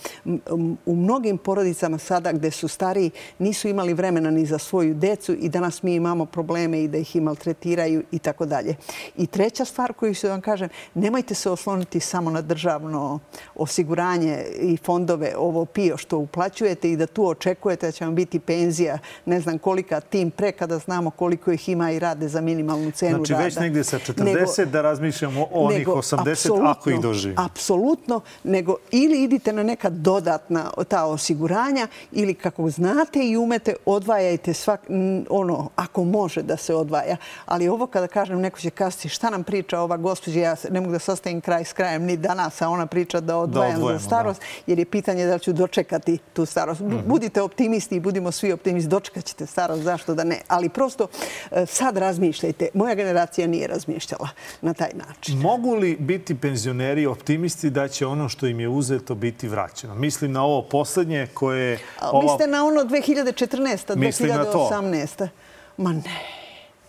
U 0.86 0.96
mnogim 0.96 1.38
porodicama 1.38 1.98
sada 1.98 2.32
gde 2.32 2.50
su 2.50 2.68
stariji 2.68 3.10
nisu 3.38 3.68
imali 3.68 3.94
vremena 3.94 4.30
ni 4.30 4.46
za 4.46 4.58
svoju 4.58 4.94
decu 4.94 5.32
i 5.32 5.48
danas 5.48 5.82
mi 5.82 5.94
imamo 5.94 6.26
probleme 6.26 6.82
i 6.82 6.88
da 6.88 6.98
ih 6.98 7.16
i 7.16 7.20
maltretiraju 7.20 8.02
i 8.12 8.18
tako 8.18 8.46
dalje. 8.46 8.76
I 9.16 9.26
treća 9.26 9.64
stvar 9.64 9.92
koju 9.92 10.14
se 10.14 10.28
vam 10.28 10.40
kažem, 10.40 10.68
nemojte 10.94 11.34
se 11.34 11.50
osloniti 11.50 12.00
samo 12.00 12.30
na 12.30 12.42
državno 12.42 13.18
osiguranje 13.54 14.39
i 14.60 14.76
fondove 14.76 15.32
ovo 15.36 15.64
PIO 15.64 15.96
što 15.96 16.18
uplaćujete 16.18 16.90
i 16.90 16.96
da 16.96 17.06
tu 17.06 17.26
očekujete 17.26 17.86
da 17.86 17.92
će 17.92 18.04
vam 18.04 18.14
biti 18.14 18.40
penzija 18.40 18.98
ne 19.26 19.40
znam 19.40 19.58
kolika 19.58 20.00
tim 20.00 20.30
pre 20.30 20.52
kada 20.52 20.78
znamo 20.78 21.10
koliko 21.10 21.52
ih 21.52 21.68
ima 21.68 21.90
i 21.90 21.98
rade 21.98 22.28
za 22.28 22.40
minimalnu 22.40 22.90
cenu 22.90 23.12
rada. 23.12 23.24
Znači 23.24 23.44
već 23.44 23.56
negdje 23.56 23.84
sa 23.84 23.98
40 23.98 24.64
da 24.64 24.82
razmišljamo 24.82 25.42
o 25.42 25.66
onih 25.66 25.88
80 25.88 26.70
ako 26.70 26.90
ih 26.90 27.00
doživi. 27.00 27.34
Apsolutno. 27.38 28.20
Nego 28.44 28.76
ili 28.90 29.22
idite 29.22 29.52
na 29.52 29.62
neka 29.62 29.90
dodatna 29.90 30.70
ta 30.88 31.04
osiguranja 31.04 31.88
ili 32.12 32.34
kako 32.34 32.70
znate 32.70 33.28
i 33.28 33.36
umete 33.36 33.74
odvajajte 33.86 34.54
svak, 34.54 34.80
ono 35.28 35.68
ako 35.76 36.04
može 36.04 36.42
da 36.42 36.56
se 36.56 36.74
odvaja. 36.74 37.16
Ali 37.46 37.68
ovo 37.68 37.86
kada 37.86 38.06
kažem 38.06 38.40
neko 38.40 38.58
će 38.58 38.70
kasti 38.70 39.08
šta 39.08 39.30
nam 39.30 39.44
priča 39.44 39.80
ova 39.80 39.96
gospođa 39.96 40.40
ja 40.40 40.56
ne 40.70 40.80
mogu 40.80 40.92
da 40.92 40.98
sastavim 40.98 41.40
kraj 41.40 41.64
s 41.64 41.72
krajem 41.72 42.02
ni 42.02 42.16
danas 42.16 42.62
a 42.62 42.68
ona 42.68 42.86
priča 42.86 43.20
da 43.20 43.36
odvajam 43.36 43.80
za 43.80 43.98
staro 43.98 44.19
starost, 44.20 44.42
jer 44.66 44.78
je 44.78 44.84
pitanje 44.84 45.26
da 45.26 45.38
ću 45.38 45.52
dočekati 45.52 46.18
tu 46.32 46.46
starost. 46.46 46.82
Budite 47.06 47.42
optimisti 47.42 47.96
i 47.96 48.00
budimo 48.00 48.32
svi 48.32 48.52
optimisti, 48.52 48.88
dočekat 48.88 49.24
ćete 49.24 49.46
starost, 49.46 49.82
zašto 49.82 50.14
da 50.14 50.24
ne. 50.24 50.40
Ali 50.48 50.68
prosto 50.68 51.08
e, 51.50 51.66
sad 51.66 51.96
razmišljajte. 51.96 52.68
Moja 52.74 52.94
generacija 52.94 53.46
nije 53.46 53.66
razmišljala 53.66 54.28
na 54.60 54.74
taj 54.74 54.90
način. 54.94 55.38
Mogu 55.38 55.74
li 55.74 55.96
biti 55.96 56.34
penzioneri 56.34 57.06
optimisti 57.06 57.70
da 57.70 57.88
će 57.88 58.06
ono 58.06 58.28
što 58.28 58.46
im 58.46 58.60
je 58.60 58.68
uzeto 58.68 59.14
biti 59.14 59.48
vraćeno? 59.48 59.94
Mislim 59.94 60.32
na 60.32 60.44
ovo 60.44 60.62
poslednje 60.62 61.26
koje... 61.34 61.78
Mislite 62.22 62.46
na 62.46 62.64
ono 62.64 62.80
2014. 62.80 63.96
2018. 63.96 65.28
Ma 65.76 65.92
ne. 65.92 66.39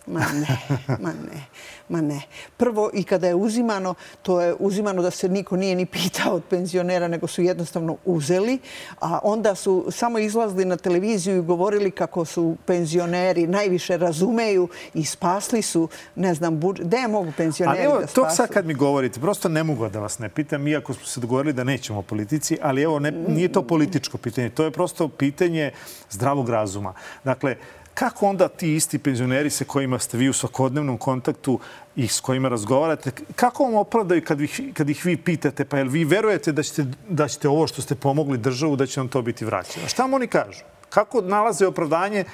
Ma 0.06 0.20
ne, 0.20 0.58
ma 1.00 1.12
ne 1.12 1.46
ma 1.92 2.00
ne. 2.00 2.22
Prvo, 2.56 2.90
i 2.94 3.04
kada 3.04 3.28
je 3.28 3.34
uzimano, 3.34 3.94
to 4.22 4.40
je 4.40 4.54
uzimano 4.58 5.02
da 5.02 5.10
se 5.10 5.28
niko 5.28 5.56
nije 5.56 5.74
ni 5.76 5.86
pitao 5.86 6.34
od 6.34 6.44
penzionera, 6.50 7.08
nego 7.08 7.26
su 7.26 7.42
jednostavno 7.42 7.96
uzeli, 8.04 8.58
a 9.00 9.18
onda 9.22 9.54
su 9.54 9.86
samo 9.90 10.18
izlazili 10.18 10.64
na 10.64 10.76
televiziju 10.76 11.36
i 11.36 11.46
govorili 11.46 11.90
kako 11.90 12.24
su 12.24 12.56
penzioneri 12.66 13.46
najviše 13.46 13.96
razumeju 13.96 14.68
i 14.94 15.04
spasli 15.04 15.62
su, 15.62 15.88
ne 16.14 16.34
znam, 16.34 16.60
budžet. 16.60 16.86
Gde 16.86 17.08
mogu 17.08 17.32
penzioneri 17.36 17.78
ali 17.78 17.86
evo, 17.86 18.00
da 18.00 18.06
spasu? 18.06 18.14
To 18.14 18.30
sad 18.30 18.50
kad 18.50 18.66
mi 18.66 18.74
govorite, 18.74 19.20
prosto 19.20 19.48
ne 19.48 19.62
mogu 19.62 19.88
da 19.88 20.00
vas 20.00 20.18
ne 20.18 20.28
pitam, 20.28 20.66
iako 20.66 20.94
smo 20.94 21.04
se 21.04 21.20
dogovorili 21.20 21.52
da 21.52 21.64
nećemo 21.64 21.98
o 21.98 22.02
politici, 22.02 22.58
ali 22.62 22.82
evo, 22.82 22.98
ne, 22.98 23.10
nije 23.10 23.52
to 23.52 23.62
političko 23.62 24.18
pitanje, 24.18 24.50
to 24.50 24.64
je 24.64 24.70
prosto 24.70 25.08
pitanje 25.08 25.70
zdravog 26.10 26.48
razuma. 26.48 26.94
Dakle, 27.24 27.56
kako 27.94 28.26
onda 28.26 28.48
ti 28.48 28.74
isti 28.74 28.98
penzioneri 28.98 29.50
sa 29.50 29.64
kojima 29.64 29.98
ste 29.98 30.16
vi 30.18 30.28
u 30.28 30.32
svakodnevnom 30.32 30.98
kontaktu 30.98 31.58
i 31.96 32.08
s 32.08 32.20
kojima 32.20 32.48
razgovarate, 32.48 33.10
kako 33.36 33.64
vam 33.64 33.74
opravdaju 33.74 34.24
kad, 34.24 34.40
ih, 34.40 34.60
kad 34.74 34.90
ih 34.90 35.04
vi 35.04 35.16
pitate, 35.16 35.64
pa 35.64 35.78
jel 35.78 35.88
vi 35.88 36.04
verujete 36.04 36.52
da 36.52 36.62
ćete, 36.62 36.84
da 37.08 37.28
ćete 37.28 37.48
ovo 37.48 37.66
što 37.66 37.82
ste 37.82 37.94
pomogli 37.94 38.38
državu, 38.38 38.76
da 38.76 38.86
će 38.86 39.00
vam 39.00 39.08
to 39.08 39.22
biti 39.22 39.44
vraćeno? 39.44 39.88
Šta 39.88 40.02
vam 40.02 40.14
oni 40.14 40.26
kažu? 40.26 40.64
Kako 40.88 41.20
nalaze 41.20 41.66
opravdanje 41.66 42.24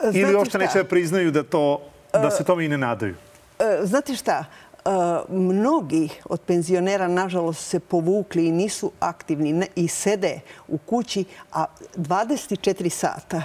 Znate 0.00 0.18
ili 0.18 0.34
ošte 0.34 0.58
neće 0.58 0.78
da 0.78 0.84
priznaju 0.84 1.30
da, 1.30 1.42
to, 1.42 1.82
da 2.12 2.30
se 2.30 2.44
tome 2.44 2.64
i 2.64 2.68
ne 2.68 2.78
nadaju? 2.78 3.14
E, 3.58 3.78
znate 3.82 4.14
šta? 4.14 4.44
E, 4.44 4.90
mnogi 5.28 6.08
od 6.24 6.40
penzionera, 6.40 7.08
nažalost, 7.08 7.66
se 7.66 7.80
povukli 7.80 8.46
i 8.46 8.52
nisu 8.52 8.92
aktivni 9.00 9.66
i 9.76 9.88
sede 9.88 10.40
u 10.68 10.78
kući, 10.78 11.24
a 11.52 11.64
24 11.96 12.88
sata 12.88 13.42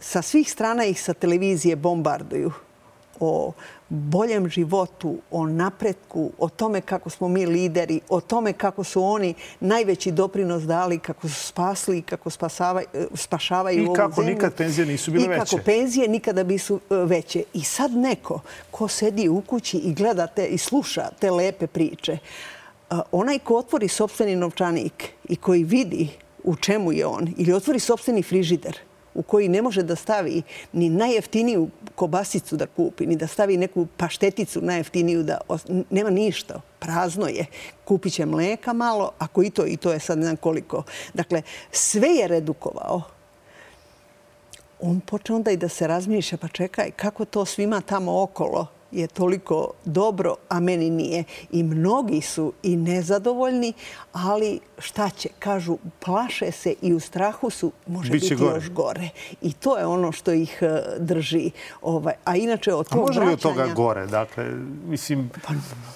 sa 0.00 0.22
svih 0.22 0.52
strana 0.52 0.84
ih 0.84 1.02
sa 1.02 1.14
televizije 1.14 1.76
bombarduju 1.76 2.52
o 3.20 3.52
boljem 3.88 4.48
životu, 4.48 5.16
o 5.30 5.46
napretku, 5.46 6.30
o 6.38 6.48
tome 6.48 6.80
kako 6.80 7.10
smo 7.10 7.28
mi 7.28 7.46
lideri, 7.46 8.00
o 8.08 8.20
tome 8.20 8.52
kako 8.52 8.84
su 8.84 9.02
oni 9.02 9.34
najveći 9.60 10.10
doprinos 10.10 10.62
dali, 10.62 10.98
kako 10.98 11.28
su 11.28 11.46
spasli, 11.46 12.02
kako 12.02 12.30
spašavaju 13.14 13.78
ovu 13.78 13.86
zemlju. 13.86 13.92
I 13.92 13.96
kako 13.96 14.22
nikad 14.22 14.54
penzije 14.54 14.86
nisu 14.86 15.10
bile 15.10 15.28
veće. 15.28 15.42
I 15.42 15.44
kako 15.44 15.64
penzije 15.64 16.08
nikada 16.08 16.44
bi 16.44 16.58
su 16.58 16.80
e, 16.90 16.94
veće. 16.94 17.42
I 17.54 17.64
sad 17.64 17.92
neko 17.92 18.40
ko 18.70 18.88
sedi 18.88 19.28
u 19.28 19.40
kući 19.40 19.78
i 19.78 19.94
gleda 19.94 20.26
te 20.26 20.46
i 20.46 20.58
sluša 20.58 21.08
te 21.18 21.30
lepe 21.30 21.66
priče, 21.66 22.18
onaj 23.12 23.38
ko 23.38 23.56
otvori 23.56 23.88
sobstveni 23.88 24.36
novčanik 24.36 25.08
i 25.28 25.36
koji 25.36 25.64
vidi 25.64 26.08
u 26.44 26.56
čemu 26.56 26.92
je 26.92 27.06
on, 27.06 27.34
ili 27.36 27.52
otvori 27.52 27.80
sobstveni 27.80 28.22
frižider, 28.22 28.78
u 29.16 29.22
koji 29.22 29.48
ne 29.48 29.62
može 29.62 29.82
da 29.82 29.96
stavi 29.96 30.42
ni 30.72 30.90
najjeftiniju 30.90 31.68
kobasicu 31.94 32.56
da 32.56 32.66
kupi, 32.66 33.06
ni 33.06 33.16
da 33.16 33.26
stavi 33.26 33.56
neku 33.56 33.86
pašteticu 33.96 34.60
najjeftiniju 34.60 35.22
da... 35.22 35.38
Nema 35.90 36.10
ništa. 36.10 36.60
Prazno 36.78 37.26
je. 37.26 37.46
Kupit 37.84 38.12
će 38.12 38.26
mleka 38.26 38.72
malo, 38.72 39.10
ako 39.18 39.42
i 39.42 39.50
to, 39.50 39.66
i 39.66 39.76
to 39.76 39.92
je 39.92 40.00
sad 40.00 40.18
ne 40.18 40.24
znam 40.24 40.36
koliko. 40.36 40.82
Dakle, 41.14 41.42
sve 41.70 42.08
je 42.08 42.28
redukovao. 42.28 43.02
On 44.80 45.00
počne 45.00 45.34
onda 45.34 45.50
i 45.50 45.56
da 45.56 45.68
se 45.68 45.86
razmišlja, 45.86 46.38
pa 46.38 46.48
čekaj, 46.48 46.90
kako 46.90 47.24
to 47.24 47.44
svima 47.44 47.80
tamo 47.80 48.22
okolo 48.22 48.75
je 48.90 49.06
toliko 49.06 49.70
dobro, 49.84 50.34
a 50.48 50.60
meni 50.60 50.90
nije. 50.90 51.24
I 51.50 51.62
mnogi 51.62 52.20
su 52.20 52.52
i 52.62 52.76
nezadovoljni, 52.76 53.72
ali 54.12 54.60
šta 54.78 55.10
će? 55.10 55.28
Kažu, 55.38 55.78
plaše 56.04 56.50
se 56.52 56.74
i 56.82 56.94
u 56.94 57.00
strahu 57.00 57.50
su, 57.50 57.72
može 57.86 58.10
biti 58.10 58.36
još 58.40 58.70
gore. 58.70 59.08
I 59.42 59.52
to 59.52 59.78
je 59.78 59.86
ono 59.86 60.12
što 60.12 60.32
ih 60.32 60.58
e, 60.62 60.82
drži. 60.98 61.50
Ovaj, 61.82 62.14
a 62.24 62.36
inače, 62.36 62.74
od 62.74 62.88
tog 62.88 63.04
vraćanja... 63.06 63.20
A 63.20 63.24
može 63.24 63.30
li 63.30 63.34
od 63.34 63.40
toga 63.40 63.74
gore? 63.74 64.06
Dakle, 64.06 64.50
mislim, 64.86 65.30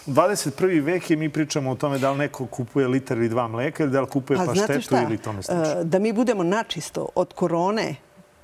21. 0.07 0.85
Pa- 0.85 0.91
vek 0.93 1.11
je 1.11 1.17
mi 1.17 1.29
pričamo 1.29 1.71
o 1.71 1.75
tome 1.75 1.99
da 1.99 2.11
li 2.11 2.19
neko 2.19 2.47
kupuje 2.47 2.89
liter 2.89 3.19
ili 3.19 3.29
dva 3.29 3.49
mleka 3.49 3.83
ili 3.83 3.93
da 3.93 4.01
li 4.01 4.07
kupuje 4.07 4.37
pa 4.37 4.45
paštetu 4.45 4.97
ili 4.97 5.19
tome 5.19 5.43
slično. 5.43 5.81
E, 5.81 5.85
da 5.85 5.99
mi 5.99 6.13
budemo 6.13 6.43
načisto 6.43 7.09
od 7.15 7.33
korone, 7.33 7.97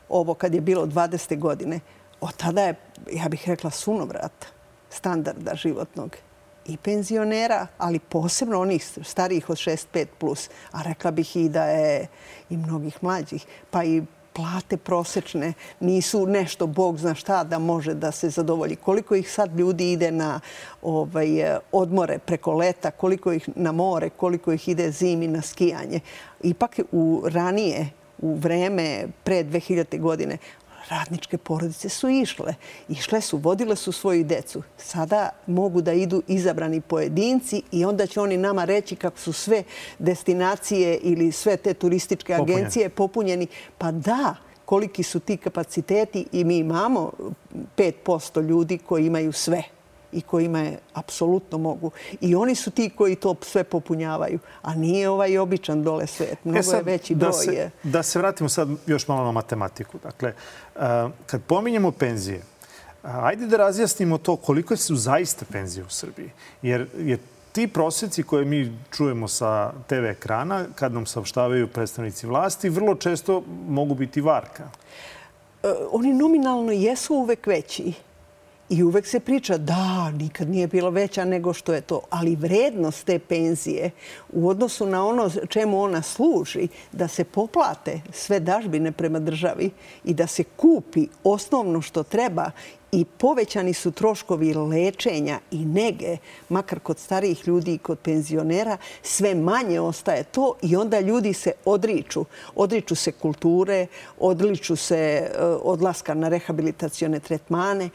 ovo 0.08 0.34
kad 0.34 0.54
je 0.54 0.60
bilo 0.60 0.86
20. 0.86 1.38
godine, 1.38 1.80
od 2.20 2.37
tada 2.37 2.62
je, 2.62 2.75
ja 3.12 3.28
bih 3.28 3.49
rekla, 3.49 3.70
sunovrat 3.70 4.46
standarda 4.90 5.54
životnog 5.54 6.16
i 6.66 6.76
penzionera, 6.76 7.66
ali 7.78 7.99
posebno 7.99 8.61
onih 8.61 8.87
starijih 9.02 9.50
od 9.50 9.56
65+, 9.56 10.06
plus, 10.18 10.50
a 10.73 10.82
rekla 10.82 11.11
bih 11.11 11.37
i 11.37 11.49
da 11.49 11.64
je 11.64 12.06
i 12.50 12.56
mnogih 12.56 12.99
mlađih, 13.02 13.46
pa 13.70 13.85
i 13.85 14.02
plate 14.32 14.76
prosečne 14.76 15.52
nisu 15.80 16.26
nešto, 16.26 16.66
Bog 16.66 16.99
zna 16.99 17.14
šta, 17.14 17.44
da 17.44 17.58
može 17.58 17.94
da 17.94 18.12
se 18.12 18.28
zadovolji. 18.30 18.76
Koliko 18.76 19.14
ih 19.14 19.32
sad 19.32 19.58
ljudi 19.58 19.92
ide 19.92 20.11
na 20.11 20.40
ovaj, 20.82 21.28
odmore 21.73 22.18
preko 22.18 22.52
leta, 22.52 22.90
koliko 22.90 23.32
ih 23.32 23.49
na 23.54 23.73
more, 23.73 24.11
koliko 24.11 24.52
ih 24.52 24.68
ide 24.68 24.90
zimi 24.90 25.28
na 25.28 25.42
skijanje. 25.42 26.00
Ipak 26.42 26.80
u 26.92 27.23
ranije, 27.25 27.90
u 28.18 28.35
vreme 28.35 29.08
pre 29.25 29.44
2000. 29.44 30.00
godine, 30.00 30.38
radničke 30.88 31.38
porodice 31.38 31.88
su 31.88 32.08
išle. 32.08 32.54
Išle 32.88 33.20
su, 33.20 33.36
vodile 33.36 33.76
su 33.76 33.92
svoju 33.92 34.24
decu. 34.24 34.62
Sada 34.76 35.30
mogu 35.46 35.80
da 35.80 35.92
idu 35.92 36.22
izabrani 36.26 36.80
pojedinci 36.80 37.62
i 37.72 37.84
onda 37.84 38.06
će 38.06 38.20
oni 38.20 38.36
nama 38.36 38.64
reći 38.64 38.96
kako 38.96 39.18
su 39.18 39.32
sve 39.32 39.62
destinacije 39.98 40.96
ili 40.96 41.32
sve 41.32 41.56
te 41.56 41.74
turističke 41.74 42.34
agencije 42.34 42.88
popunjeni. 42.88 43.46
Pa 43.78 43.92
da, 43.92 44.34
koliki 44.64 45.02
su 45.02 45.20
ti 45.20 45.36
kapaciteti 45.36 46.26
i 46.32 46.44
mi 46.44 46.56
imamo 46.58 47.12
5% 47.76 48.48
ljudi 48.48 48.78
koji 48.78 49.06
imaju 49.06 49.32
sve 49.32 49.62
i 50.16 50.20
kojima 50.20 50.58
je 50.58 50.78
apsolutno 50.92 51.58
mogu. 51.58 51.90
I 52.20 52.35
oni 52.35 52.54
su 52.54 52.70
ti 52.70 52.90
koji 52.96 53.16
to 53.16 53.35
sve 53.42 53.64
popunjavaju. 53.64 54.38
A 54.62 54.75
nije 54.75 55.08
ovaj 55.08 55.38
običan 55.38 55.82
dole 55.82 56.06
svet. 56.06 56.44
Mnogo 56.44 56.73
je 56.73 56.82
veći 56.82 57.14
broj. 57.14 57.70
Da 57.82 58.02
se 58.02 58.18
vratimo 58.18 58.49
sad 58.49 58.68
još 58.87 59.08
malo 59.08 59.25
na 59.25 59.32
matematiku. 59.32 59.99
Dakle, 60.02 60.32
kad 61.26 61.42
pominjemo 61.46 61.90
penzije, 61.90 62.42
ajde 63.02 63.46
da 63.46 63.56
razjasnimo 63.56 64.19
to 64.19 64.36
koliko 64.36 64.76
su 64.76 64.97
zaista 64.97 65.45
penzije 65.52 65.84
u 65.84 65.90
Srbiji. 65.90 66.30
Jer 66.62 66.88
je 66.99 67.19
ti 67.52 67.69
prosjeci 67.69 68.23
koje 68.23 68.45
mi 68.45 68.78
čujemo 68.90 69.28
sa 69.28 69.73
TV 69.86 70.04
ekrana, 70.04 70.64
kad 70.75 70.93
nam 70.93 71.06
saopštavaju 71.06 71.69
predstavnici 71.69 72.26
vlasti, 72.26 72.69
vrlo 72.69 72.95
često 72.95 73.43
mogu 73.69 73.95
biti 73.95 74.21
varka. 74.21 74.69
E, 75.62 75.73
oni 75.90 76.12
nominalno 76.12 76.73
jesu 76.73 77.14
uvek 77.14 77.47
veći. 77.47 77.93
I 78.68 78.82
uvek 78.82 79.06
se 79.06 79.20
priča 79.20 79.58
da, 79.58 80.10
nikad 80.10 80.48
nije 80.48 80.66
bilo 80.66 80.90
veća 80.90 81.24
nego 81.24 81.52
što 81.52 81.74
je 81.74 81.80
to. 81.80 82.00
Ali 82.10 82.36
vrednost 82.36 83.06
te 83.06 83.18
penzije 83.18 83.90
u 84.32 84.48
odnosu 84.48 84.86
na 84.86 85.06
ono 85.06 85.30
čemu 85.48 85.82
ona 85.82 86.02
služi, 86.02 86.68
da 86.92 87.08
se 87.08 87.24
poplate 87.24 88.00
sve 88.12 88.40
dažbine 88.40 88.92
prema 88.92 89.18
državi 89.18 89.70
i 90.04 90.14
da 90.14 90.26
se 90.26 90.44
kupi 90.44 91.06
osnovno 91.24 91.82
što 91.82 92.02
treba 92.02 92.50
i 92.92 93.04
povećani 93.04 93.75
su 93.75 93.90
troškovi 93.90 94.54
lečenja 94.54 95.38
i 95.50 95.64
nege, 95.64 96.16
makar 96.49 96.80
kod 96.80 96.99
starijih 96.99 97.49
ljudi 97.49 97.75
i 97.75 97.78
kod 97.78 97.99
penzionera, 97.99 98.76
sve 99.02 99.34
manje 99.34 99.80
ostaje 99.80 100.25
to 100.25 100.54
i 100.62 100.76
onda 100.76 101.00
ljudi 101.00 101.32
se 101.32 101.52
odriču. 101.64 102.25
Odriču 102.54 102.94
se 102.94 103.12
kulture, 103.12 103.86
odriču 104.18 104.76
se 104.76 104.96
eh, 104.96 105.38
odlaska 105.62 106.14
na 106.14 106.28
rehabilitacione 106.28 107.20
tretmane, 107.20 107.90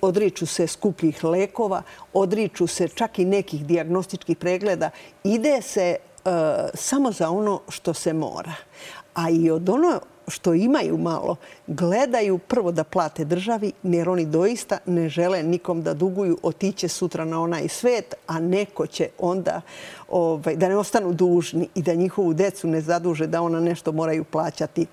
odriču 0.00 0.46
se 0.46 0.66
skupljih 0.66 1.24
lekova, 1.24 1.82
odriču 2.12 2.66
se 2.66 2.88
čak 2.88 3.18
i 3.18 3.24
nekih 3.24 3.66
diagnostičkih 3.66 4.36
pregleda. 4.36 4.90
Ide 5.24 5.62
se 5.62 5.96
eh, 6.24 6.30
samo 6.74 7.12
za 7.12 7.30
ono 7.30 7.60
što 7.68 7.94
se 7.94 8.12
mora. 8.12 8.54
A 9.14 9.30
i 9.30 9.50
od 9.50 9.68
ono 9.68 10.00
što 10.28 10.54
imaju 10.54 10.98
malo, 10.98 11.36
gledaju 11.66 12.38
prvo 12.38 12.72
da 12.72 12.84
plate 12.84 13.24
državi, 13.24 13.72
jer 13.82 14.08
oni 14.08 14.26
doista 14.26 14.78
ne 14.86 15.08
žele 15.08 15.42
nikom 15.42 15.82
da 15.82 15.94
duguju, 15.94 16.38
otiće 16.42 16.88
sutra 16.88 17.24
na 17.24 17.40
onaj 17.42 17.68
svet, 17.68 18.14
a 18.26 18.40
neko 18.40 18.86
će 18.86 19.08
onda 19.18 19.60
ovaj, 20.08 20.56
da 20.56 20.68
ne 20.68 20.76
ostanu 20.76 21.12
dužni 21.12 21.68
i 21.74 21.82
da 21.82 21.94
njihovu 21.94 22.34
decu 22.34 22.68
ne 22.68 22.80
zaduže 22.80 23.26
da 23.26 23.42
ona 23.42 23.60
nešto 23.60 23.92
moraju 23.92 24.24
plaćati. 24.24 24.86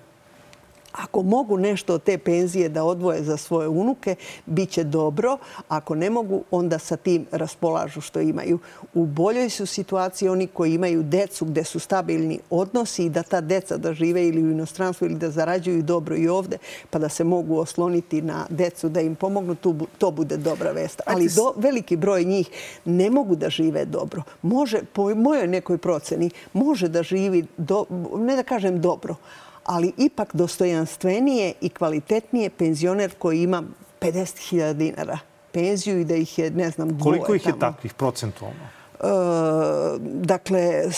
Ako 0.94 1.22
mogu 1.22 1.58
nešto 1.58 1.94
od 1.94 2.02
te 2.02 2.18
penzije 2.18 2.68
da 2.68 2.84
odvoje 2.84 3.22
za 3.22 3.36
svoje 3.36 3.68
unuke, 3.68 4.14
bit 4.46 4.70
će 4.70 4.84
dobro. 4.84 5.38
Ako 5.68 5.94
ne 5.94 6.10
mogu, 6.10 6.42
onda 6.50 6.78
sa 6.78 6.96
tim 6.96 7.26
raspolažu 7.30 8.00
što 8.00 8.20
imaju. 8.20 8.58
U 8.94 9.06
boljoj 9.06 9.50
su 9.50 9.66
situaciji 9.66 10.28
oni 10.28 10.46
koji 10.46 10.74
imaju 10.74 11.02
decu 11.02 11.44
gde 11.44 11.64
su 11.64 11.80
stabilni 11.80 12.38
odnosi 12.50 13.04
i 13.04 13.10
da 13.10 13.22
ta 13.22 13.40
deca 13.40 13.76
da 13.76 13.94
žive 13.94 14.28
ili 14.28 14.42
u 14.42 14.50
inostranstvu 14.50 15.06
ili 15.06 15.14
da 15.14 15.30
zarađuju 15.30 15.82
dobro 15.82 16.16
i 16.16 16.28
ovde, 16.28 16.58
pa 16.90 16.98
da 16.98 17.08
se 17.08 17.24
mogu 17.24 17.58
osloniti 17.58 18.22
na 18.22 18.46
decu 18.48 18.88
da 18.88 19.00
im 19.00 19.14
pomognu, 19.14 19.56
to 19.98 20.10
bude 20.10 20.36
dobra 20.36 20.70
vesta. 20.70 21.02
Ali 21.06 21.28
veliki 21.56 21.96
broj 21.96 22.24
njih 22.24 22.50
ne 22.84 23.10
mogu 23.10 23.36
da 23.36 23.50
žive 23.50 23.84
dobro. 23.84 24.22
Može, 24.42 24.80
po 24.92 25.14
mojoj 25.14 25.46
nekoj 25.46 25.78
proceni, 25.78 26.30
može 26.52 26.88
da 26.88 27.02
živi, 27.02 27.46
ne 28.16 28.36
da 28.36 28.42
kažem 28.42 28.80
dobro, 28.80 29.16
ali 29.64 29.92
ipak 29.96 30.34
dostojanstvenije 30.34 31.52
i 31.60 31.68
kvalitetnije 31.68 32.50
penzioner 32.50 33.14
koji 33.18 33.42
ima 33.42 33.62
50.000 34.00 34.72
dinara 34.72 35.18
penziju 35.52 36.00
i 36.00 36.04
da 36.04 36.14
ih 36.14 36.38
je, 36.38 36.50
ne 36.50 36.70
znam, 36.70 36.88
dvoje 36.88 37.18
Koliko 37.18 37.34
ih 37.34 37.46
je 37.46 37.58
takvih 37.58 37.94
procentualno? 37.94 38.64
E, 39.00 39.06
dakle, 40.00 40.60
e, 40.60 40.90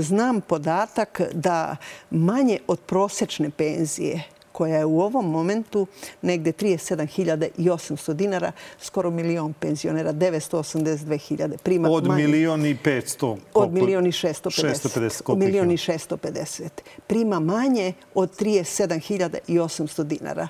znam 0.00 0.40
podatak 0.40 1.20
da 1.32 1.76
manje 2.10 2.58
od 2.66 2.80
prosečne 2.80 3.50
penzije 3.50 4.22
koja 4.52 4.76
je 4.76 4.84
u 4.84 5.00
ovom 5.00 5.30
momentu 5.30 5.86
negde 6.22 6.52
37.800 6.52 8.12
dinara, 8.12 8.52
skoro 8.80 9.10
milion 9.10 9.52
penzionera, 9.52 10.12
982.000. 10.12 11.88
Od 11.90 12.08
milion 12.08 12.66
i 12.66 12.76
500? 12.84 13.36
Od 13.54 13.72
milion 13.72 14.06
i 14.06 14.12
650. 14.12 15.36
Milion 15.36 15.70
i 15.70 15.76
650. 15.76 16.68
Prima 17.06 17.40
manje 17.40 17.92
od 18.14 18.40
37.800 18.40 20.02
dinara. 20.02 20.48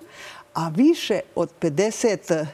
A 0.54 0.68
više 0.68 1.20
od 1.34 1.50
50 1.60 2.46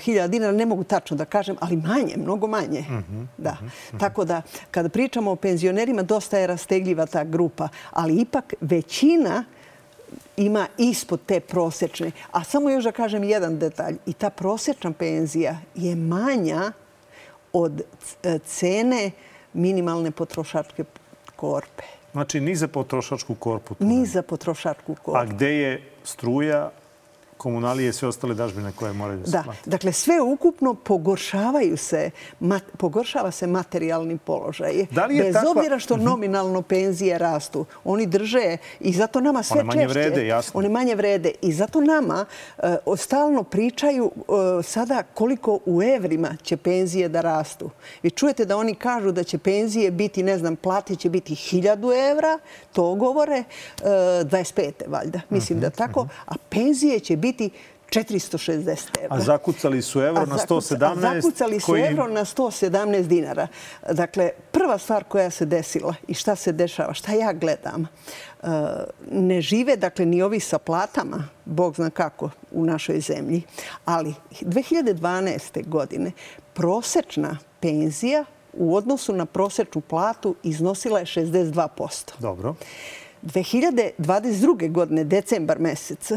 hiljada 0.00 0.28
dinara, 0.28 0.52
ne 0.52 0.66
mogu 0.66 0.84
tačno 0.84 1.16
da 1.16 1.24
kažem, 1.24 1.56
ali 1.60 1.76
manje, 1.76 2.14
mnogo 2.16 2.46
manje. 2.46 2.80
Mhm, 2.80 3.22
da. 3.38 3.52
Mhm, 3.52 3.64
mhm. 3.64 3.98
Tako 3.98 4.24
da, 4.24 4.42
kada 4.70 4.88
pričamo 4.88 5.30
o 5.30 5.36
penzionerima, 5.36 6.02
dosta 6.02 6.38
je 6.38 6.46
rastegljiva 6.46 7.06
ta 7.06 7.24
grupa, 7.24 7.68
ali 7.90 8.20
ipak 8.20 8.54
većina 8.60 9.44
ima 10.36 10.66
ispod 10.78 11.20
te 11.26 11.40
prosečne. 11.40 12.10
A 12.32 12.44
samo 12.44 12.70
još 12.70 12.84
da 12.84 12.92
kažem 12.92 13.24
jedan 13.24 13.58
detalj. 13.58 13.96
I 14.06 14.12
ta 14.12 14.30
prosečna 14.30 14.92
penzija 14.92 15.58
je 15.74 15.96
manja 15.96 16.72
od 17.52 17.82
cene 18.44 19.10
minimalne 19.52 20.10
potrošačke 20.10 20.84
korpe. 21.36 21.82
Znači, 22.12 22.40
ni 22.40 22.56
za 22.56 22.68
potrošačku 22.68 23.34
korpu? 23.34 23.74
Ni 23.78 24.06
za 24.06 24.22
potrošačku 24.22 24.94
korpu. 24.94 25.18
A 25.18 25.24
gde 25.24 25.54
je 25.54 25.82
struja, 26.04 26.70
komunalije 27.40 27.88
i 27.88 27.92
sve 27.92 28.08
ostale 28.08 28.34
dažbine 28.34 28.72
koje 28.76 28.92
moraju 28.92 29.18
da 29.18 29.26
se. 29.26 29.30
Da, 29.30 29.44
dakle, 29.66 29.92
sve 29.92 30.20
ukupno 30.20 30.74
pogoršavaju 30.74 31.76
se, 31.76 32.10
pogoršava 32.76 33.30
se 33.30 33.46
materijalni 33.46 34.18
položaj. 34.18 34.86
Da 34.90 35.06
li 35.06 35.16
je 35.16 35.24
Bez 35.24 35.36
obzira 35.56 35.78
što 35.78 35.96
mhm. 35.96 36.04
nominalno 36.04 36.62
penzije 36.62 37.18
rastu, 37.18 37.64
oni 37.84 38.06
drže 38.06 38.56
i 38.80 38.92
zato 38.92 39.20
nama 39.20 39.42
sve 39.42 39.56
češće... 39.56 39.68
One 39.68 39.76
manje 39.76 39.86
vrede, 39.86 40.26
jasno. 40.26 40.58
One 40.58 40.68
manje 40.68 40.94
vrede 40.94 41.32
i 41.42 41.52
zato 41.52 41.80
nama 41.80 42.26
uh, 42.58 42.98
stalno 42.98 43.42
pričaju 43.42 44.04
uh, 44.04 44.64
sada 44.64 45.02
koliko 45.14 45.58
u 45.66 45.82
evrima 45.82 46.36
će 46.42 46.56
penzije 46.56 47.08
da 47.08 47.20
rastu. 47.20 47.70
Vi 48.02 48.10
čujete 48.10 48.44
da 48.44 48.56
oni 48.56 48.74
kažu 48.74 49.12
da 49.12 49.24
će 49.24 49.38
penzije 49.38 49.90
biti, 49.90 50.22
ne 50.22 50.38
znam, 50.38 50.56
plati 50.56 50.96
će 50.96 51.10
biti 51.10 51.34
hiljadu 51.34 51.92
evra, 51.92 52.38
to 52.72 52.94
govore, 52.94 53.44
uh, 53.82 53.86
25. 53.86 54.72
valjda, 54.86 55.20
mislim 55.30 55.60
da 55.60 55.66
mhm, 55.66 55.76
tako, 55.76 56.04
mhm. 56.04 56.12
a 56.26 56.34
penzije 56.50 57.00
će 57.00 57.16
biti 57.16 57.29
460 57.90 58.88
evra. 59.02 59.16
A 59.16 59.20
zakucali 59.20 59.82
su 59.82 60.00
evro 60.00 60.26
na 60.26 60.36
117? 60.36 60.92
A 60.92 61.20
zakucali 61.20 61.60
su 61.60 61.76
evro 61.76 62.08
na 62.08 62.24
117 62.24 63.02
dinara. 63.02 63.46
Dakle, 63.92 64.30
prva 64.50 64.78
stvar 64.78 65.04
koja 65.04 65.30
se 65.30 65.44
desila 65.44 65.94
i 66.08 66.14
šta 66.14 66.36
se 66.36 66.52
dešava, 66.52 66.94
šta 66.94 67.12
ja 67.12 67.32
gledam, 67.32 67.86
e, 68.42 68.46
ne 69.10 69.40
žive, 69.40 69.76
dakle, 69.76 70.06
ni 70.06 70.22
ovi 70.22 70.40
sa 70.40 70.58
platama, 70.58 71.28
Bog 71.44 71.74
zna 71.74 71.90
kako, 71.90 72.30
u 72.50 72.64
našoj 72.64 73.00
zemlji, 73.00 73.42
ali 73.84 74.14
2012. 74.40 75.68
godine 75.68 76.12
prosečna 76.54 77.38
penzija 77.60 78.24
u 78.52 78.76
odnosu 78.76 79.12
na 79.12 79.26
prosečnu 79.26 79.80
platu 79.80 80.34
iznosila 80.42 80.98
je 80.98 81.04
62%. 81.04 82.10
Dobro. 82.18 82.54
2022. 83.22 84.72
godine, 84.72 85.04
decembar 85.04 85.58
mesec, 85.58 86.12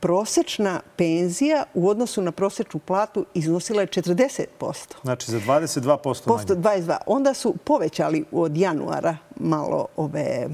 prosečna 0.00 0.80
penzija 0.96 1.64
u 1.74 1.88
odnosu 1.88 2.22
na 2.22 2.32
prosečnu 2.32 2.80
platu 2.80 3.24
iznosila 3.34 3.80
je 3.80 3.86
40%. 3.86 4.46
Znači 5.02 5.30
za 5.30 5.40
22% 5.40 6.04
manje. 6.04 6.80
22. 6.80 6.96
Onda 7.06 7.34
su 7.34 7.54
povećali 7.64 8.24
od 8.32 8.56
januara 8.56 9.16
malo 9.36 9.86
ove 9.96 10.48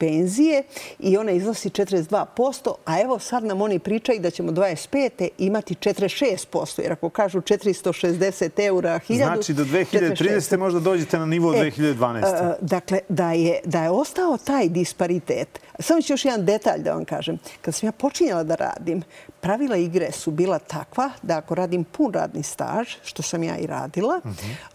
penzije 0.00 0.62
i 0.98 1.16
ona 1.16 1.32
iznosi 1.32 1.70
42%, 1.70 2.74
a 2.84 3.00
evo 3.00 3.18
sad 3.18 3.44
nam 3.44 3.60
oni 3.60 3.78
pričaju 3.78 4.20
da 4.20 4.30
ćemo 4.30 4.52
25. 4.52 5.28
imati 5.38 5.74
46%, 5.74 6.82
jer 6.82 6.92
ako 6.92 7.08
kažu 7.08 7.40
460 7.40 8.50
eura, 8.66 9.00
1000... 9.08 9.16
Znači 9.16 9.54
do 9.54 9.64
2030. 9.64 10.56
možda 10.56 10.80
dođete 10.80 11.18
na 11.18 11.26
nivo 11.26 11.52
2012. 11.52 12.52
E, 12.52 12.56
dakle, 12.60 12.98
da 13.08 13.32
je, 13.32 13.60
da 13.64 13.82
je 13.82 13.90
ostao 13.90 14.38
taj 14.44 14.68
disparitet, 14.68 15.60
samo 15.80 16.02
ću 16.02 16.12
još 16.12 16.24
jedan 16.24 16.44
detalj 16.44 16.82
da 16.82 16.92
vam 16.92 17.04
kažem. 17.04 17.38
Kad 17.62 17.74
sam 17.74 17.86
ja 17.86 17.92
počinjala 17.92 18.42
da 18.42 18.54
radim, 18.54 19.02
pravila 19.40 19.76
igre 19.76 20.12
su 20.12 20.30
bila 20.30 20.58
takva 20.58 21.10
da 21.22 21.38
ako 21.38 21.54
radim 21.54 21.84
pun 21.84 22.12
radni 22.12 22.42
staž, 22.42 22.88
što 23.02 23.22
sam 23.22 23.42
ja 23.42 23.58
i 23.58 23.66
radila, 23.66 24.20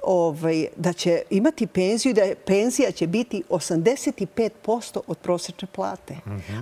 ovaj, 0.04 0.68
da 0.76 0.94
će 0.94 1.22
imati 1.30 1.68
penziju 1.68 2.14
da 2.14 2.22
penzija 2.46 2.92
će 2.92 3.08
biti 3.08 3.44
85% 3.50 5.00
od 5.08 5.18
prosečne 5.18 5.68
plate. 5.72 6.16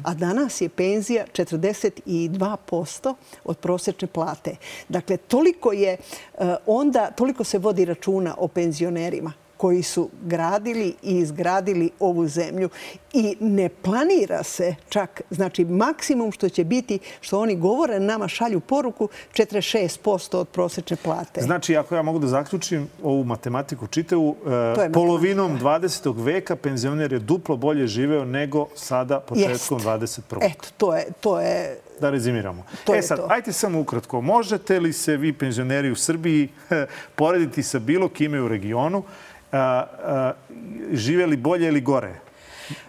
A 0.04 0.14
danas 0.14 0.62
je 0.62 0.70
penzija 0.70 1.26
42% 1.34 3.16
od 3.44 3.58
prosečne 3.58 4.08
plate. 4.08 4.56
Dakle, 4.90 5.18
toliko 5.18 5.72
je 5.72 5.92
eh, 5.94 6.56
onda, 6.66 7.12
toliko 7.12 7.44
se 7.44 7.58
vodi 7.58 7.86
računa 7.86 8.36
o 8.38 8.48
penzionerima 8.48 9.34
koji 9.64 9.84
su 9.84 10.10
gradili 10.22 10.96
i 11.04 11.18
izgradili 11.18 11.90
ovu 12.00 12.28
zemlju. 12.28 12.70
I 13.14 13.38
ne 13.40 13.70
planira 13.70 14.44
se 14.44 14.76
čak, 14.90 15.22
znači 15.30 15.66
maksimum 15.66 16.32
što 16.32 16.50
će 16.50 16.64
biti, 16.64 17.00
što 17.22 17.40
oni 17.40 17.56
govore, 17.56 18.00
nama 18.00 18.28
šalju 18.28 18.60
poruku 18.60 19.10
46% 19.34 20.38
od 20.38 20.50
prosečne 20.50 20.98
plate. 21.04 21.42
Znači, 21.42 21.78
ako 21.78 21.96
ja 21.96 22.02
mogu 22.02 22.20
da 22.20 22.28
zaključim 22.28 22.90
ovu 23.04 23.24
matematiku 23.24 23.88
čitavu, 23.88 24.36
e, 24.86 24.92
polovinom 24.94 25.60
20. 25.60 26.24
veka 26.24 26.56
penzioner 26.56 27.14
je 27.14 27.20
duplo 27.20 27.58
bolje 27.58 27.88
živeo 27.88 28.26
nego 28.26 28.68
sada 28.76 29.20
početkom 29.20 29.80
21. 29.80 30.38
Eto, 30.42 30.68
to 30.78 30.96
je... 30.96 31.06
To 31.20 31.40
je 31.40 31.80
da 32.02 32.10
rezimiramo. 32.10 32.66
To 32.84 32.96
e 32.96 33.02
sad, 33.02 33.18
to. 33.18 33.28
ajte 33.30 33.54
samo 33.54 33.80
ukratko. 33.80 34.22
Možete 34.22 34.80
li 34.80 34.94
se 34.94 35.18
vi, 35.18 35.34
penzioneri 35.34 35.92
u 35.92 35.96
Srbiji, 35.96 36.50
porediti 37.16 37.64
sa 37.64 37.80
bilo 37.80 38.10
kime 38.10 38.42
u 38.42 38.48
regionu 38.48 39.04
živjeli 40.92 41.38
bolje 41.38 41.68
ili 41.68 41.82
gore? 41.82 42.20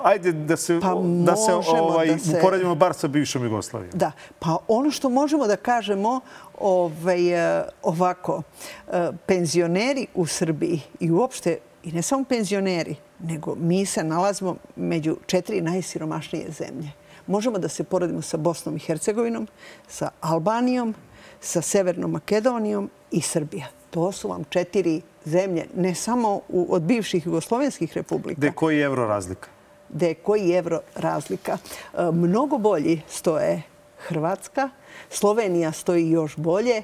Ajde 0.03 0.33
da 0.33 0.57
se, 0.57 0.81
pa 0.83 0.95
da 1.25 1.37
se, 1.37 1.53
ovaj, 1.81 2.07
da 2.07 2.19
se 2.19 2.39
uporedimo 2.39 2.75
bar 2.75 2.95
sa 2.95 3.09
bivšom 3.09 3.45
Jugoslavijom. 3.45 3.93
Da, 3.95 4.13
pa 4.39 4.57
ono 4.69 4.91
što 4.91 5.09
možemo 5.09 5.47
da 5.47 5.57
kažemo 5.57 6.21
ovaj, 6.59 7.59
e, 7.59 7.65
ovako, 7.83 8.43
e, 8.89 9.11
penzioneri 9.27 10.07
u 10.15 10.27
Srbiji 10.27 10.81
i 11.01 11.11
uopšte, 11.11 11.59
i 11.83 11.93
ne 11.93 12.03
samo 12.03 12.25
penzioneri, 12.25 12.97
nego 13.19 13.55
mi 13.55 13.87
se 13.87 14.05
nalazimo 14.05 14.57
među 14.77 15.17
četiri 15.27 15.61
najsiromašnije 15.61 16.51
zemlje. 16.51 16.91
Možemo 17.27 17.59
da 17.59 17.69
se 17.69 17.85
poredimo 17.85 18.23
sa 18.23 18.37
Bosnom 18.37 18.77
i 18.77 18.79
Hercegovinom, 18.79 19.49
sa 19.89 20.11
Albanijom, 20.21 20.95
sa 21.41 21.63
Severnom 21.63 22.11
Makedonijom 22.11 22.91
i 23.11 23.21
Srbija. 23.21 23.67
To 23.91 24.13
su 24.13 24.29
vam 24.29 24.45
četiri 24.45 25.03
zemlje, 25.25 25.67
ne 25.77 25.95
samo 25.95 26.41
od 26.69 26.83
bivših 26.83 27.27
jugoslovenskih 27.27 27.97
republika. 27.97 28.39
Gde 28.39 28.53
koji 28.53 28.81
evro 28.81 29.07
razlika? 29.07 29.49
Gde 29.89 30.15
koji 30.15 30.51
evro 30.51 30.81
razlika? 30.95 31.59
E, 31.95 32.11
mnogo 32.13 32.59
bolji 32.59 33.01
stoje 33.09 33.63
Hrvatska, 33.99 34.71
Slovenija 35.11 35.73
stoji 35.73 36.11
još 36.11 36.37
bolje, 36.37 36.83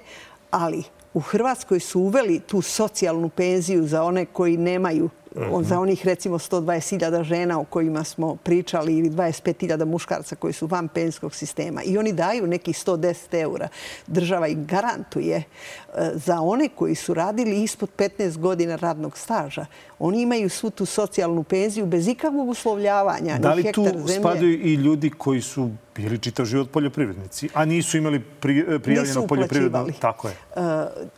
ali 0.50 0.83
u 1.14 1.20
Hrvatskoj 1.20 1.81
su 1.81 2.00
uveli 2.00 2.40
tu 2.40 2.62
socijalnu 2.62 3.29
penziju 3.29 3.87
za 3.87 4.03
one 4.03 4.26
koji 4.26 4.57
nemaju 4.57 5.11
Mhm. 5.37 5.62
za 5.62 5.81
onih 5.81 6.07
recimo 6.07 6.38
120.000 6.38 7.23
žena 7.23 7.61
o 7.61 7.64
kojima 7.64 8.05
smo 8.05 8.37
pričali 8.37 8.99
ili 8.99 9.11
25.000 9.11 9.85
muškarca 9.85 10.37
koji 10.37 10.53
su 10.53 10.66
van 10.66 10.88
penskog 10.88 11.35
sistema 11.35 11.83
i 11.83 11.99
oni 11.99 12.12
daju 12.12 12.47
neki 12.47 12.73
110 12.73 13.40
eura. 13.40 13.69
Država 14.07 14.49
im 14.49 14.66
garantuje 14.66 15.37
e, 15.37 15.43
za 16.14 16.40
one 16.40 16.69
koji 16.69 16.95
su 16.95 17.14
radili 17.14 17.62
ispod 17.62 17.90
15 17.97 18.38
godina 18.38 18.77
radnog 18.77 19.19
staža. 19.19 19.66
Oni 19.99 20.23
imaju 20.23 20.49
svu 20.49 20.71
tu 20.71 20.87
socijalnu 20.87 21.43
penziju 21.43 21.87
bez 21.87 22.09
ikakvog 22.09 22.49
uslovljavanja. 22.49 23.38
Da 23.38 23.55
li 23.55 23.73
tu 23.73 23.87
spadaju 24.21 24.53
i 24.53 24.75
ljudi 24.75 25.11
koji 25.11 25.40
su 25.40 25.71
bili 26.01 26.19
čitav 26.19 26.47
život 26.47 26.71
poljoprivrednici, 26.71 27.49
a 27.55 27.65
nisu 27.65 27.97
imali 27.97 28.21
prijavljeno 28.83 29.27
poljoprivredno? 29.27 29.87
Tako 30.01 30.29
je. 30.29 30.35
Uh, 30.57 30.63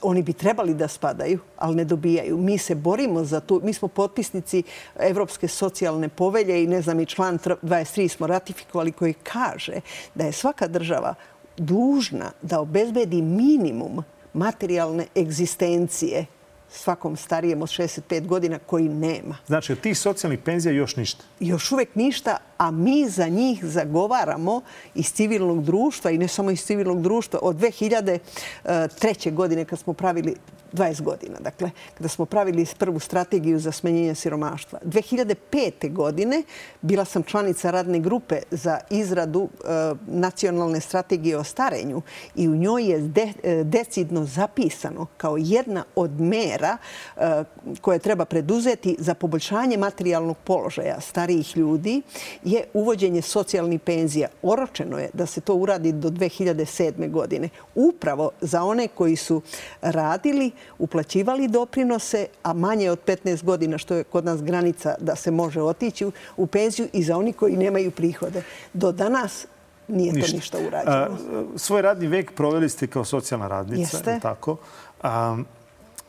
oni 0.03 0.23
bi 0.23 0.33
trebali 0.33 0.75
da 0.75 0.89
spadaju, 0.89 1.39
ali 1.57 1.77
ne 1.77 1.85
dobijaju. 1.85 2.37
Mi 2.37 2.59
se 2.59 2.75
borimo 2.75 3.25
za 3.25 3.41
to. 3.41 3.61
Mi 3.63 3.73
smo 3.73 3.89
potpisnici 3.89 4.63
Evropske 4.99 5.49
socijalne 5.49 6.09
povelje 6.09 6.65
i 6.65 6.67
ne 6.67 6.83
znam 6.83 7.01
i 7.01 7.07
član 7.07 7.39
23 7.39 8.09
smo 8.09 8.27
ratifikovali 8.27 8.93
koji 8.93 9.13
kaže 9.13 9.81
da 10.15 10.25
je 10.25 10.33
svaka 10.33 10.69
država 10.69 11.15
dužna 11.57 12.31
da 12.43 12.61
obezbedi 12.61 13.23
minimum 13.23 14.03
materijalne 14.35 15.07
egzistencije 15.17 16.27
svakom 16.73 17.17
starijem 17.17 17.63
od 17.63 17.69
65 17.69 18.27
godina 18.27 18.59
koji 18.59 18.89
nema. 18.89 19.37
Znači, 19.47 19.73
od 19.73 19.81
tih 19.81 19.99
socijalnih 19.99 20.39
penzija 20.39 20.73
još 20.73 20.97
ništa? 20.97 21.25
Još 21.41 21.73
uvek 21.73 21.95
ništa, 21.95 22.37
a 22.63 22.71
mi 22.71 23.09
za 23.09 23.29
njih 23.29 23.65
zagovaramo 23.65 24.61
iz 24.95 25.13
civilnog 25.13 25.65
društva 25.65 26.11
i 26.11 26.19
ne 26.19 26.29
samo 26.29 26.51
iz 26.51 26.65
civilnog 26.65 27.03
društva. 27.03 27.39
Od 27.43 27.57
2003. 27.57 29.35
godine 29.35 29.65
kad 29.65 29.79
smo 29.79 29.93
pravili 29.93 30.37
20 30.73 31.03
godina, 31.03 31.39
dakle, 31.41 31.71
kada 31.95 32.09
smo 32.09 32.25
pravili 32.27 32.67
prvu 32.79 32.99
strategiju 32.99 33.59
za 33.59 33.73
smenjenje 33.73 34.15
siromaštva. 34.15 34.79
2005. 34.85 35.93
godine 35.93 36.43
bila 36.83 37.05
sam 37.05 37.23
članica 37.23 37.71
radne 37.71 37.99
grupe 37.99 38.41
za 38.51 38.79
izradu 38.91 39.49
e, 39.49 39.67
nacionalne 40.07 40.81
strategije 40.81 41.37
o 41.37 41.45
starenju 41.45 42.03
i 42.35 42.49
u 42.49 42.57
njoj 42.57 42.85
je 42.85 43.11
e, 43.43 43.65
decidno 43.65 44.25
zapisano 44.25 45.07
kao 45.17 45.37
jedna 45.39 45.85
od 45.95 46.21
mera 46.21 46.77
e, 47.17 47.45
koje 47.81 47.99
treba 47.99 48.25
preduzeti 48.25 48.97
za 48.99 49.15
poboljšanje 49.15 49.77
materijalnog 49.77 50.37
položaja 50.45 51.01
starijih 51.01 51.57
ljudi 51.57 52.03
je 52.53 52.65
uvođenje 52.75 53.23
socijalnih 53.23 53.81
penzija. 53.81 54.29
Oročeno 54.43 54.99
je 54.99 55.11
da 55.13 55.27
se 55.27 55.41
to 55.41 55.55
uradi 55.55 55.93
do 55.93 56.11
2007. 56.11 57.11
godine. 57.11 57.49
Upravo 57.75 58.31
za 58.41 58.63
one 58.63 58.89
koji 58.89 59.17
su 59.17 59.43
radili 59.83 60.51
uplaćivali 60.79 61.49
doprinose, 61.49 62.27
a 62.43 62.53
manje 62.53 62.91
od 62.91 62.99
15 63.07 63.45
godina, 63.45 63.79
što 63.79 63.95
je 63.95 64.05
kod 64.05 64.25
nas 64.25 64.43
granica 64.43 64.95
da 65.01 65.17
se 65.17 65.31
može 65.31 65.63
otići 65.63 66.11
u 66.37 66.47
penziju 66.47 66.89
i 66.93 67.03
za 67.03 67.17
oni 67.17 67.33
koji 67.33 67.57
nemaju 67.57 67.91
prihode. 67.91 68.43
Do 68.73 68.93
danas 68.93 69.47
nije 69.89 70.13
to 70.13 70.37
ništa 70.37 70.59
urađeno. 70.59 71.19
Svoj 71.57 71.83
radni 71.83 72.07
vek 72.07 72.35
proveli 72.35 72.69
ste 72.69 72.87
kao 72.87 73.05
socijalna 73.05 73.49
radnica. 73.49 73.97
Jeste. 73.97 74.19
Tako. 74.23 74.57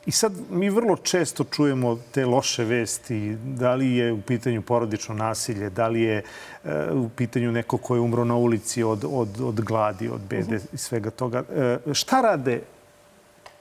I 0.05 0.11
sad 0.11 0.33
mi 0.49 0.69
vrlo 0.69 0.97
često 0.97 1.43
čujemo 1.43 1.99
te 2.11 2.25
loše 2.25 2.63
vesti, 2.63 3.35
da 3.35 3.75
li 3.75 3.95
je 3.95 4.11
u 4.13 4.21
pitanju 4.21 4.61
porodično 4.61 5.15
nasilje, 5.15 5.69
da 5.69 5.87
li 5.87 6.01
je 6.01 6.23
e, 6.63 6.91
u 6.91 7.09
pitanju 7.09 7.51
neko 7.51 7.77
ko 7.77 7.95
je 7.95 8.01
umro 8.01 8.25
na 8.25 8.35
ulici 8.35 8.83
od, 8.83 9.05
od, 9.09 9.41
od 9.41 9.61
gladi, 9.61 10.09
od 10.09 10.21
bede 10.29 10.59
i 10.73 10.77
svega 10.77 11.09
toga. 11.09 11.43
E, 11.55 11.77
šta 11.93 12.21
rade 12.21 12.61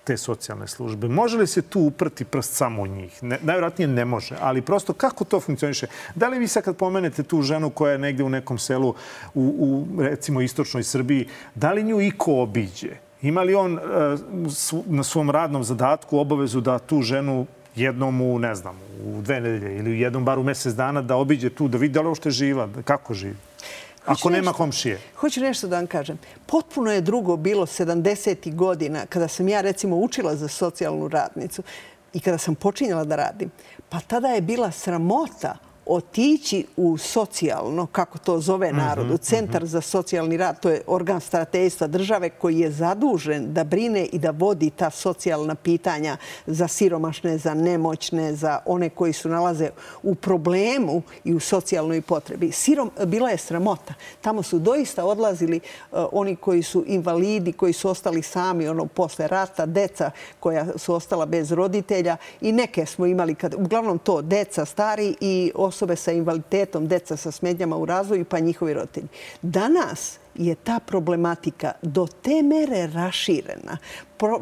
te 0.05 0.17
socijalne 0.17 0.69
službe? 0.69 1.09
Može 1.09 1.39
li 1.39 1.47
se 1.47 1.63
tu 1.63 1.81
uprti 1.81 2.25
prst 2.25 2.55
samo 2.55 2.83
u 2.83 2.87
njih? 2.87 3.23
Ne, 3.23 3.39
najvjerojatnije 3.43 3.89
ne 3.89 4.05
može, 4.05 4.37
ali 4.41 4.63
prosto 4.63 4.93
kako 4.93 5.25
to 5.25 5.41
funkcioniše? 5.41 5.87
Da 6.15 6.29
li 6.29 6.39
vi 6.39 6.49
sad 6.49 6.65
kad 6.65 6.77
pomenete 6.77 7.23
tu 7.23 7.43
ženu 7.43 7.71
koja 7.71 7.93
je 7.93 7.99
negde 7.99 8.23
u 8.23 8.29
nekom 8.29 8.59
selu 8.59 8.95
u, 9.35 9.43
u 9.59 10.03
recimo 10.03 10.41
istočnoj 10.41 10.83
Srbiji, 10.83 11.29
da 11.55 11.73
li 11.73 11.83
nju 11.83 12.01
iko 12.01 12.33
obiđe? 12.43 12.97
Ima 13.23 13.43
li 13.43 13.55
on 13.55 13.79
e, 13.79 13.81
na 14.87 15.03
svom 15.03 15.31
radnom 15.31 15.65
zadatku 15.65 16.19
obavezu 16.19 16.61
da 16.61 16.79
tu 16.79 17.03
ženu 17.03 17.47
jednom 17.77 18.21
u, 18.21 18.39
ne 18.39 18.55
znam, 18.55 18.79
u 19.05 19.23
dve 19.23 19.41
nedelje 19.41 19.79
ili 19.79 20.01
jednom 20.01 20.25
bar 20.25 20.39
u 20.39 20.43
mjesec 20.43 20.75
dana 20.75 21.03
da 21.03 21.17
obiđe 21.17 21.51
tu, 21.51 21.69
da 21.69 21.79
vidi 21.79 21.95
da 21.95 22.01
li 22.01 22.09
uopšte 22.09 22.31
živa, 22.31 22.69
kako 22.85 23.15
živi? 23.15 23.37
Ako 24.07 24.31
nema 24.31 24.53
komšije. 24.53 25.01
Hoću 25.17 25.41
nešto 25.41 25.69
da 25.69 25.77
vam 25.77 25.87
kažem. 25.87 26.19
Potpuno 26.47 26.93
je 26.93 27.01
drugo 27.01 27.37
bilo 27.37 27.67
70. 27.67 28.55
godina 28.55 29.07
kada 29.07 29.29
sam 29.29 29.49
ja 29.49 29.61
recimo 29.61 29.97
učila 29.97 30.37
za 30.37 30.49
socijalnu 30.49 31.09
radnicu 31.09 31.63
i 32.13 32.21
kada 32.21 32.39
sam 32.39 32.55
počinjala 32.55 33.05
da 33.05 33.17
radim. 33.17 33.51
Pa 33.89 34.01
tada 34.01 34.29
je 34.29 34.41
bila 34.41 34.71
sramota 34.71 35.57
otići 35.87 36.67
u 36.77 36.99
socijalno, 36.99 37.87
kako 37.87 38.19
to 38.19 38.41
zove 38.41 38.73
narod, 38.73 39.11
u 39.11 39.17
Centar 39.17 39.67
za 39.67 39.81
socijalni 39.81 40.37
rad, 40.37 40.61
to 40.61 40.71
je 40.71 40.83
organ 40.87 41.21
stratejstva 41.21 41.87
države 41.87 42.31
koji 42.31 42.59
je 42.59 42.71
zadužen 42.71 43.53
da 43.53 43.65
brine 43.65 44.05
i 44.05 44.19
da 44.19 44.31
vodi 44.31 44.71
ta 44.71 44.91
socijalna 44.91 45.55
pitanja 45.55 46.17
za 46.47 46.69
siromašne, 46.69 47.39
za 47.39 47.55
nemoćne, 47.55 48.35
za 48.35 48.59
one 48.67 48.91
koji 48.91 49.13
su 49.13 49.29
nalaze 49.29 49.71
u 50.03 50.15
problemu 50.15 51.03
i 51.25 51.35
u 51.35 51.41
socijalnoj 51.41 52.01
potrebi. 52.01 52.53
Sirom, 52.53 52.91
bila 53.07 53.31
je 53.31 53.37
sramota. 53.39 53.95
Tamo 54.21 54.43
su 54.43 54.59
doista 54.59 55.05
odlazili 55.05 55.61
uh, 55.93 55.99
oni 56.13 56.37
koji 56.37 56.63
su 56.63 56.85
invalidi, 56.87 57.53
koji 57.53 57.73
su 57.73 57.89
ostali 57.89 58.23
sami 58.23 58.69
ono, 58.69 58.87
posle 58.87 59.29
rata, 59.29 59.67
deca 59.67 60.11
koja 60.41 60.79
su 60.79 60.95
ostala 60.95 61.27
bez 61.27 61.53
roditelja 61.53 62.17
i 62.41 62.53
neke 62.53 62.87
smo 62.87 63.07
imali, 63.07 63.35
kad, 63.35 63.55
uglavnom 63.55 63.99
to, 63.99 64.23
deca 64.23 64.65
stari 64.65 65.17
i 65.21 65.53
osobe 65.73 65.97
sa 65.97 66.13
invaliditetom, 66.13 66.89
deca 66.89 67.17
sa 67.17 67.31
smednjama 67.31 67.77
u 67.77 67.85
razvoju 67.85 68.25
pa 68.25 68.39
njihovi 68.39 68.75
roditelji. 68.75 69.09
Danas 69.43 70.19
je 70.35 70.55
ta 70.55 70.81
problematika 70.81 71.73
do 71.83 72.07
te 72.23 72.43
mere 72.43 72.87
raširena. 72.87 73.79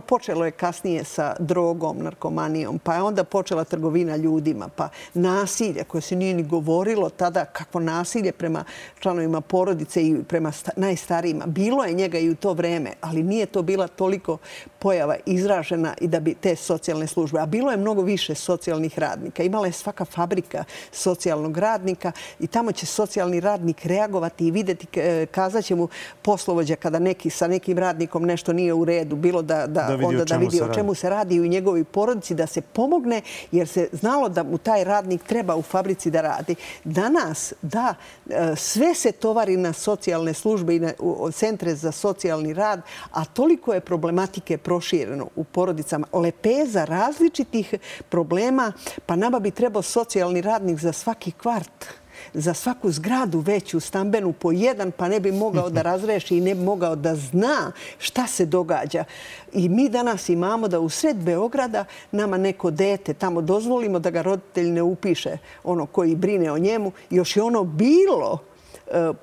Počelo 0.07 0.45
je 0.45 0.51
kasnije 0.51 1.05
sa 1.05 1.37
drogom, 1.39 1.99
narkomanijom, 1.99 2.79
pa 2.79 2.95
je 2.95 3.03
onda 3.03 3.25
počela 3.25 3.65
trgovina 3.65 4.17
ljudima, 4.17 4.69
pa 4.77 4.89
nasilje 5.15 5.85
koje 5.85 6.01
se 6.01 6.17
nije 6.17 6.35
ni 6.35 6.43
govorilo 6.43 7.09
tada 7.09 7.45
kako 7.45 7.81
nasilje 7.81 8.33
prema 8.33 8.65
članovima 8.99 9.41
porodice 9.41 10.03
i 10.03 10.23
prema 10.29 10.53
najstarijima. 10.77 11.47
Bilo 11.47 11.85
je 11.85 11.93
njega 11.93 12.19
i 12.19 12.31
u 12.31 12.35
to 12.35 12.53
vreme, 12.53 12.93
ali 13.01 13.23
nije 13.23 13.47
to 13.47 13.63
bila 13.63 13.89
toliko 13.89 14.39
pojava 14.79 15.17
izražena 15.27 15.95
i 16.01 16.09
da 16.09 16.21
bi 16.21 16.35
te 16.35 16.57
socijalne 16.57 17.07
službe. 17.07 17.41
A 17.41 17.47
bilo 17.47 17.71
je 17.71 17.77
mnogo 17.77 18.03
više 18.03 18.35
socijalnih 18.35 18.99
radnika. 18.99 19.43
Imala 19.43 19.67
je 19.67 19.73
svaka 19.73 20.05
fabrika 20.05 20.65
socijalnog 20.93 21.59
radnika 21.59 22.13
i 22.41 22.47
tamo 22.47 22.73
će 22.73 22.87
socijalni 22.87 23.41
radnik 23.41 23.87
reagovati 23.87 24.47
i 24.47 24.51
videti, 24.51 25.01
e, 25.01 25.27
kazat 25.27 25.71
će 25.81 25.83
mu 25.83 25.89
poslovođa 26.23 26.77
kada 26.77 26.99
neki 26.99 27.31
sa 27.31 27.47
nekim 27.47 27.79
radnikom 27.79 28.25
nešto 28.25 28.53
nije 28.53 28.75
u 28.75 28.85
redu, 28.85 29.17
bilo 29.17 29.43
da, 29.43 29.67
da, 29.67 29.83
da 29.89 29.95
vidi, 29.95 30.05
onda 30.05 30.25
da 30.25 30.37
vidi 30.37 30.61
o 30.63 30.75
čemu 30.75 30.95
se 30.95 31.11
radi 31.11 31.41
u 31.41 31.47
njegovoj 31.47 31.85
porodici, 31.85 32.35
da 32.35 32.47
se 32.47 32.61
pomogne, 32.61 33.23
jer 33.53 33.69
se 33.69 33.89
znalo 33.93 34.29
da 34.29 34.43
mu 34.43 34.59
taj 34.59 34.85
radnik 34.85 35.23
treba 35.25 35.57
u 35.57 35.63
fabrici 35.63 36.11
da 36.11 36.21
radi. 36.21 36.55
Danas, 36.85 37.53
da, 37.63 37.95
e, 38.29 38.57
sve 38.57 38.95
se 38.95 39.13
tovari 39.13 39.57
na 39.57 39.73
socijalne 39.73 40.35
službe 40.35 40.77
i 40.77 40.81
na 40.81 40.93
centre 41.33 41.75
za 41.75 41.93
socijalni 41.93 42.55
rad, 42.55 42.83
a 43.13 43.25
toliko 43.25 43.75
je 43.75 43.81
problematike 43.81 44.59
prošireno 44.59 45.29
u 45.37 45.45
porodicama. 45.45 46.07
Lepeza 46.13 46.85
različitih 46.85 47.75
problema, 48.09 48.73
pa 49.07 49.17
nama 49.17 49.39
bi 49.41 49.51
trebao 49.51 49.83
socijalni 49.83 50.41
radnik 50.41 50.79
za 50.79 50.93
svaki 50.93 51.33
kvart 51.33 52.01
za 52.35 52.55
svaku 52.55 52.91
zgradu 52.91 53.39
veću 53.39 53.81
stambenu 53.81 54.33
po 54.33 54.53
jedan, 54.53 54.93
pa 54.93 55.09
ne 55.09 55.21
bi 55.21 55.33
mogao 55.33 55.71
da 55.71 55.83
razreši 55.83 56.37
i 56.37 56.41
ne 56.41 56.55
bi 56.55 56.61
mogao 56.61 56.97
da 56.97 57.15
zna 57.15 57.73
šta 57.99 58.27
se 58.27 58.47
događa. 58.47 59.05
I 59.53 59.69
mi 59.69 59.89
danas 59.89 60.29
imamo 60.29 60.69
da 60.69 60.81
u 60.81 60.89
sred 60.89 61.17
Beograda 61.17 61.85
nama 62.13 62.37
neko 62.37 62.71
dete 62.71 63.15
tamo 63.15 63.41
dozvolimo 63.41 63.99
da 63.99 64.11
ga 64.11 64.23
roditelj 64.23 64.71
ne 64.71 64.83
upiše 64.83 65.39
ono 65.65 65.87
koji 65.87 66.17
brine 66.17 66.53
o 66.53 66.59
njemu. 66.59 66.93
Još 67.11 67.37
je 67.37 67.43
ono 67.43 67.65
bilo 67.65 68.50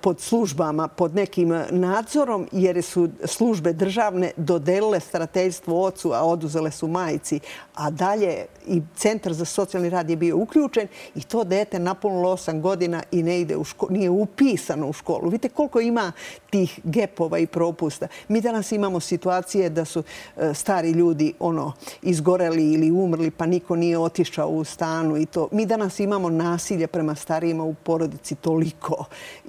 pod 0.01 0.21
službama, 0.21 0.87
pod 0.87 1.15
nekim 1.15 1.49
nadzorom, 1.69 2.47
jer 2.51 2.83
su 2.83 3.09
službe 3.23 3.73
državne 3.73 4.31
dodelile 4.37 4.99
starateljstvo 4.99 5.85
ocu, 5.85 6.13
a 6.13 6.23
oduzele 6.23 6.71
su 6.71 6.87
majici. 6.87 7.39
A 7.75 7.89
dalje 7.89 8.45
i 8.67 8.81
Centar 8.95 9.33
za 9.33 9.45
socijalni 9.45 9.89
rad 9.89 10.09
je 10.09 10.15
bio 10.15 10.37
uključen 10.37 10.87
i 11.15 11.21
to 11.21 11.43
dete 11.43 11.79
napunilo 11.79 12.31
8 12.37 12.61
godina 12.61 13.03
i 13.11 13.23
ne 13.23 13.41
ide 13.41 13.57
u 13.57 13.63
školu, 13.63 13.91
nije 13.91 14.09
upisano 14.09 14.87
u 14.87 14.93
školu. 14.93 15.29
Vidite 15.29 15.49
koliko 15.49 15.79
ima 15.79 16.11
tih 16.49 16.79
gepova 16.83 17.37
i 17.37 17.47
propusta. 17.47 18.07
Mi 18.27 18.41
danas 18.41 18.71
imamo 18.71 18.99
situacije 18.99 19.69
da 19.69 19.85
su 19.85 20.03
e, 20.37 20.53
stari 20.53 20.91
ljudi 20.91 21.33
ono 21.39 21.73
izgoreli 22.01 22.73
ili 22.73 22.91
umrli, 22.91 23.31
pa 23.31 23.45
niko 23.45 23.75
nije 23.75 23.97
otišao 23.97 24.49
u 24.49 24.63
stanu 24.63 25.17
i 25.17 25.25
to. 25.25 25.47
Mi 25.51 25.65
danas 25.65 25.99
imamo 25.99 26.29
nasilje 26.29 26.87
prema 26.87 27.15
starijima 27.15 27.63
u 27.63 27.73
porodici 27.73 28.35
toliko. 28.35 29.05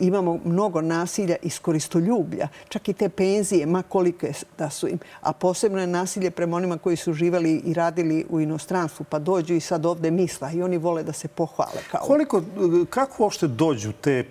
Imamo 0.09 0.41
mnogo 0.45 0.81
nasilja 0.81 1.37
iz 1.43 1.59
koristoljublja. 1.59 2.49
Čak 2.69 2.89
i 2.89 2.93
te 2.93 3.09
penzije, 3.09 3.67
ma 3.67 3.83
kolike 3.83 4.33
da 4.59 4.71
su 4.71 4.89
im. 4.89 4.99
A 5.21 5.33
posebno 5.33 5.81
je 5.81 5.87
nasilje 5.87 6.31
prema 6.31 6.57
onima 6.57 6.79
koji 6.79 6.97
su 6.97 7.13
živali 7.13 7.63
i 7.65 7.75
radili 7.75 8.27
u 8.31 8.41
inostranstvu, 8.41 9.07
pa 9.09 9.19
dođu 9.19 9.55
i 9.55 9.61
sad 9.61 9.87
ovde 9.87 10.11
misla 10.11 10.51
i 10.53 10.63
oni 10.63 10.79
vole 10.79 11.03
da 11.03 11.13
se 11.13 11.29
pohvale. 11.29 11.83
Kao... 11.91 12.01
Koliko, 12.01 12.43
kako 12.91 13.23
uopšte 13.23 13.47
dođu 13.47 13.93
te 13.93 14.19
eh, 14.19 14.25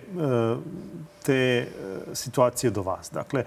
te 1.28 1.34
eh, 1.34 1.66
situacije 2.12 2.70
do 2.70 2.82
vas? 2.82 3.10
Dakle, 3.12 3.44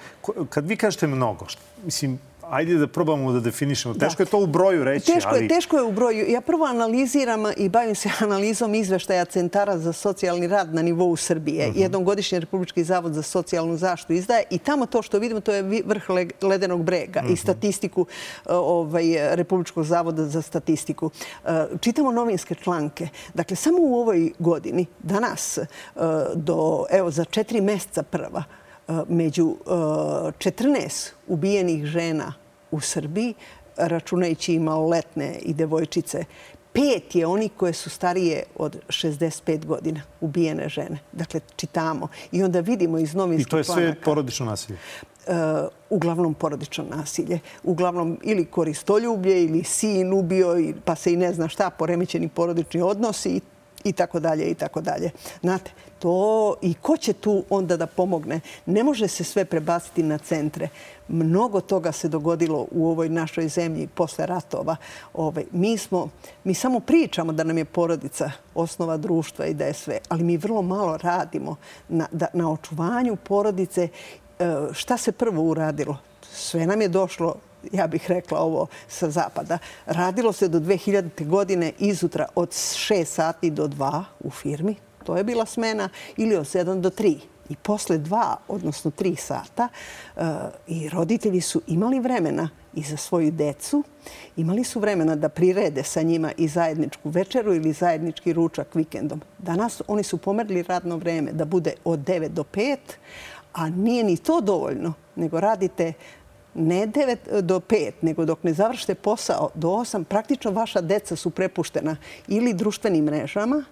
kad 0.49 0.67
vi 0.67 0.75
kažete 0.77 1.07
mnogo, 1.07 1.45
mislim, 1.85 2.19
ajde 2.51 2.77
da 2.77 2.87
probamo 2.87 3.31
da 3.31 3.39
definišemo. 3.39 3.93
Teško 3.93 4.21
je 4.21 4.27
to 4.27 4.39
u 4.39 4.47
broju 4.47 4.83
reći. 4.83 5.13
Teško, 5.13 5.29
ali... 5.33 5.43
je, 5.43 5.47
teško 5.47 5.77
je 5.77 5.83
u 5.83 5.91
broju. 5.91 6.29
Ja 6.29 6.41
prvo 6.41 6.65
analiziram 6.65 7.43
i 7.57 7.69
bavim 7.69 7.95
se 7.95 8.09
analizom 8.25 8.75
izveštaja 8.75 9.25
Centara 9.25 9.77
za 9.77 9.93
socijalni 9.93 10.47
rad 10.47 10.73
na 10.73 10.81
nivou 10.81 11.15
Srbije. 11.15 11.65
Uh 11.65 11.69
mhm. 11.69 11.79
-huh. 11.79 11.81
Jednom 11.81 12.03
godišnji 12.03 12.39
Republički 12.39 12.83
zavod 12.83 13.13
za 13.13 13.21
socijalnu 13.21 13.77
zaštu 13.77 14.13
izdaje 14.13 14.43
i 14.49 14.57
tamo 14.57 14.85
to 14.85 15.01
što 15.01 15.19
vidimo 15.19 15.39
to 15.39 15.53
je 15.53 15.83
vrh 15.85 16.03
ledenog 16.41 16.83
brega 16.83 17.19
uh 17.19 17.25
-huh. 17.25 17.29
i 17.29 17.33
mhm. 17.33 17.41
statistiku 17.41 18.05
e, 18.45 18.53
ovaj, 18.53 19.35
Republičkog 19.35 19.83
zavoda 19.83 20.25
za 20.25 20.41
statistiku. 20.41 21.11
E, 21.45 21.65
čitamo 21.79 22.11
novinske 22.11 22.55
članke. 22.55 23.07
Dakle, 23.33 23.55
samo 23.55 23.77
u 23.81 23.95
ovoj 23.95 24.31
godini, 24.39 24.85
danas, 25.03 25.57
e, 25.57 25.67
do, 26.35 26.85
evo, 26.89 27.11
za 27.11 27.25
četiri 27.25 27.61
mjeseca 27.61 28.03
prva, 28.03 28.43
među 29.07 29.55
14 29.65 31.11
ubijenih 31.27 31.85
žena 31.85 32.40
u 32.71 32.79
Srbiji, 32.79 33.33
računajući 33.77 34.53
i 34.53 34.59
maloletne 34.59 35.39
i 35.41 35.53
devojčice, 35.53 36.25
pet 36.73 37.15
je 37.15 37.27
oni 37.27 37.49
koje 37.49 37.73
su 37.73 37.89
starije 37.89 38.43
od 38.55 38.79
65 38.87 39.65
godina, 39.65 40.01
ubijene 40.21 40.69
žene. 40.69 40.99
Dakle, 41.11 41.39
čitamo. 41.55 42.07
I 42.31 42.43
onda 42.43 42.59
vidimo 42.59 42.97
iz 42.97 43.15
novinskih 43.15 43.47
planaka... 43.47 43.71
I 43.71 43.75
to 43.75 43.81
je 43.81 43.93
sve 43.93 44.01
porodično 44.03 44.45
nasilje? 44.45 44.77
Uh, 45.27 45.33
uglavnom 45.89 46.33
porodično 46.33 46.83
nasilje. 46.83 47.39
Uglavnom 47.63 48.19
ili 48.23 48.45
koristoljublje 48.45 49.43
ili 49.43 49.63
sin 49.63 50.13
ubio 50.13 50.73
pa 50.85 50.95
se 50.95 51.13
i 51.13 51.17
ne 51.17 51.33
zna 51.33 51.47
šta, 51.47 51.69
poremećeni 51.69 52.29
porodični 52.29 52.81
odnosi 52.81 53.29
i 53.29 53.41
i 53.83 53.93
tako 53.93 54.19
dalje 54.19 54.45
i 54.45 54.53
tako 54.53 54.81
dalje. 54.81 55.11
Znate, 55.41 55.71
to 55.99 56.55
i 56.61 56.73
ko 56.73 56.97
će 56.97 57.13
tu 57.13 57.43
onda 57.49 57.77
da 57.77 57.87
pomogne? 57.87 58.39
Ne 58.65 58.83
može 58.83 59.07
se 59.07 59.23
sve 59.23 59.45
prebaciti 59.45 60.03
na 60.03 60.17
centre. 60.17 60.69
Mnogo 61.07 61.61
toga 61.61 61.91
se 61.91 62.07
dogodilo 62.07 62.67
u 62.71 62.87
ovoj 62.87 63.09
našoj 63.09 63.47
zemlji 63.47 63.87
posle 63.87 64.25
ratova. 64.25 64.75
Ove, 65.13 65.45
mi, 65.51 65.77
smo, 65.77 66.09
mi 66.43 66.53
samo 66.53 66.79
pričamo 66.79 67.33
da 67.33 67.43
nam 67.43 67.57
je 67.57 67.65
porodica 67.65 68.31
osnova 68.55 68.97
društva 68.97 69.45
i 69.45 69.53
da 69.53 69.65
je 69.65 69.73
sve, 69.73 69.99
ali 70.09 70.23
mi 70.23 70.37
vrlo 70.37 70.61
malo 70.61 70.97
radimo 70.97 71.55
na, 71.89 72.07
da, 72.11 72.27
na 72.33 72.51
očuvanju 72.51 73.15
porodice. 73.15 73.87
E, 74.39 74.45
šta 74.71 74.97
se 74.97 75.11
prvo 75.11 75.43
uradilo? 75.43 75.97
Sve 76.31 76.65
nam 76.65 76.81
je 76.81 76.87
došlo 76.87 77.35
ja 77.71 77.87
bih 77.87 78.05
rekla 78.07 78.39
ovo 78.39 78.67
sa 78.87 79.09
zapada. 79.09 79.57
Radilo 79.85 80.33
se 80.33 80.47
do 80.47 80.59
2000. 80.59 81.27
godine 81.27 81.71
izutra 81.79 82.25
od 82.35 82.49
6 82.49 83.05
sati 83.05 83.49
do 83.49 83.67
2 83.67 84.03
u 84.19 84.29
firmi. 84.29 84.75
To 85.03 85.17
je 85.17 85.23
bila 85.23 85.45
smena. 85.45 85.89
Ili 86.17 86.35
od 86.35 86.45
7 86.45 86.81
do 86.81 86.89
3. 86.89 87.17
i 87.49 87.55
posle 87.55 87.97
dva, 87.97 88.37
odnosno 88.47 88.91
tri 88.91 89.15
sata, 89.15 89.67
eh, 90.15 90.23
i 90.67 90.89
roditelji 90.89 91.41
su 91.41 91.61
imali 91.67 91.99
vremena 91.99 92.49
i 92.73 92.81
za 92.81 92.97
svoju 92.97 93.31
decu, 93.31 93.83
imali 94.37 94.63
su 94.63 94.79
vremena 94.79 95.15
da 95.15 95.29
prirede 95.29 95.83
sa 95.83 96.01
njima 96.01 96.31
i 96.37 96.47
zajedničku 96.47 97.09
večeru 97.09 97.53
ili 97.53 97.73
zajednički 97.73 98.33
ručak 98.33 98.75
vikendom. 98.75 99.21
Danas 99.37 99.81
oni 99.87 100.03
su 100.03 100.17
pomerili 100.17 100.63
radno 100.63 100.97
vreme 100.97 101.31
da 101.31 101.45
bude 101.45 101.73
od 101.83 101.99
9 101.99 102.27
do 102.27 102.43
5, 102.43 102.77
a 103.53 103.69
nije 103.69 104.03
ni 104.03 104.17
to 104.17 104.41
dovoljno, 104.41 104.93
nego 105.15 105.39
radite 105.39 105.93
ne 106.53 106.87
9 106.87 107.17
e, 107.31 107.41
do 107.41 107.59
5, 107.59 107.91
nego 108.01 108.25
dok 108.25 108.43
ne 108.43 108.53
završite 108.53 108.95
posao 108.95 109.49
do 109.55 109.67
8, 109.67 110.03
praktično 110.03 110.51
vaša 110.51 110.81
deca 110.81 111.15
su 111.15 111.29
prepuštena 111.29 111.97
ili 112.27 112.53
društvenim 112.53 113.05
mrežama 113.05 113.63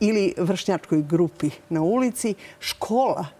ili 0.00 0.34
vršnjačkoj 0.38 1.02
grupi 1.02 1.50
na 1.68 1.82
ulici. 1.82 2.34
Škola 2.60 3.37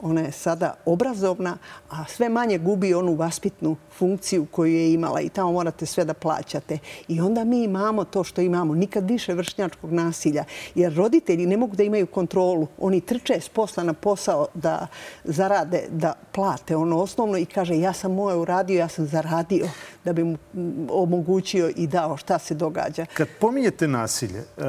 ona 0.00 0.20
je 0.20 0.32
sada 0.32 0.74
obrazovna, 0.84 1.58
a 1.90 2.04
sve 2.08 2.28
manje 2.28 2.58
gubi 2.58 2.94
onu 2.94 3.14
vaspitnu 3.14 3.76
funkciju 3.98 4.46
koju 4.50 4.74
je 4.74 4.92
imala 4.92 5.20
i 5.20 5.28
tamo 5.28 5.52
morate 5.52 5.86
sve 5.86 6.04
da 6.04 6.14
plaćate. 6.14 6.78
I 7.08 7.20
onda 7.20 7.44
mi 7.44 7.62
imamo 7.62 8.04
to 8.04 8.24
što 8.24 8.40
imamo, 8.40 8.74
nikad 8.74 9.10
više 9.10 9.34
vršnjačkog 9.34 9.92
nasilja, 9.92 10.44
jer 10.74 10.94
roditelji 10.94 11.46
ne 11.46 11.56
mogu 11.56 11.76
da 11.76 11.82
imaju 11.82 12.06
kontrolu. 12.06 12.66
Oni 12.78 13.00
trče 13.00 13.40
s 13.40 13.48
posla 13.48 13.82
na 13.82 13.92
posao 13.92 14.46
da 14.54 14.86
zarade, 15.24 15.86
da 15.90 16.12
plate 16.32 16.76
ono 16.76 16.98
osnovno 16.98 17.38
i 17.38 17.44
kaže 17.44 17.78
ja 17.78 17.92
sam 17.92 18.14
moje 18.14 18.36
uradio, 18.36 18.78
ja 18.78 18.88
sam 18.88 19.06
zaradio 19.06 19.68
da 20.04 20.12
bi 20.12 20.24
mu 20.24 20.36
mm, 20.54 20.86
omogućio 20.90 21.70
i 21.76 21.86
dao 21.86 22.16
šta 22.16 22.38
se 22.38 22.54
događa. 22.54 23.06
Kad 23.14 23.28
pominjete 23.40 23.88
nasilje, 23.88 24.38
eh, 24.38 24.64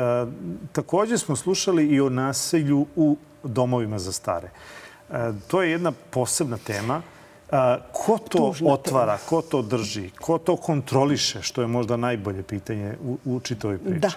također 0.72 1.20
smo 1.20 1.36
slušali 1.36 1.88
i 1.88 2.02
o 2.02 2.10
nasilju 2.10 2.86
u 2.96 3.18
domovima 3.44 4.00
za 4.00 4.12
stare. 4.12 4.50
E, 5.10 5.32
to 5.48 5.62
je 5.62 5.72
jedna 5.72 5.92
posebna 6.10 6.58
tema. 6.58 7.02
E, 7.52 7.78
ko 7.92 8.18
to 8.30 8.54
otvara, 8.66 9.18
ko 9.30 9.42
to 9.42 9.62
drži, 9.62 10.10
ko 10.10 10.38
to 10.38 10.58
kontroliše, 10.58 11.42
što 11.42 11.62
je 11.62 11.68
možda 11.68 11.98
najbolje 11.98 12.44
pitanje 12.44 12.96
u 13.26 13.40
čitovoj 13.40 13.78
priči? 13.78 14.00
Da. 14.00 14.12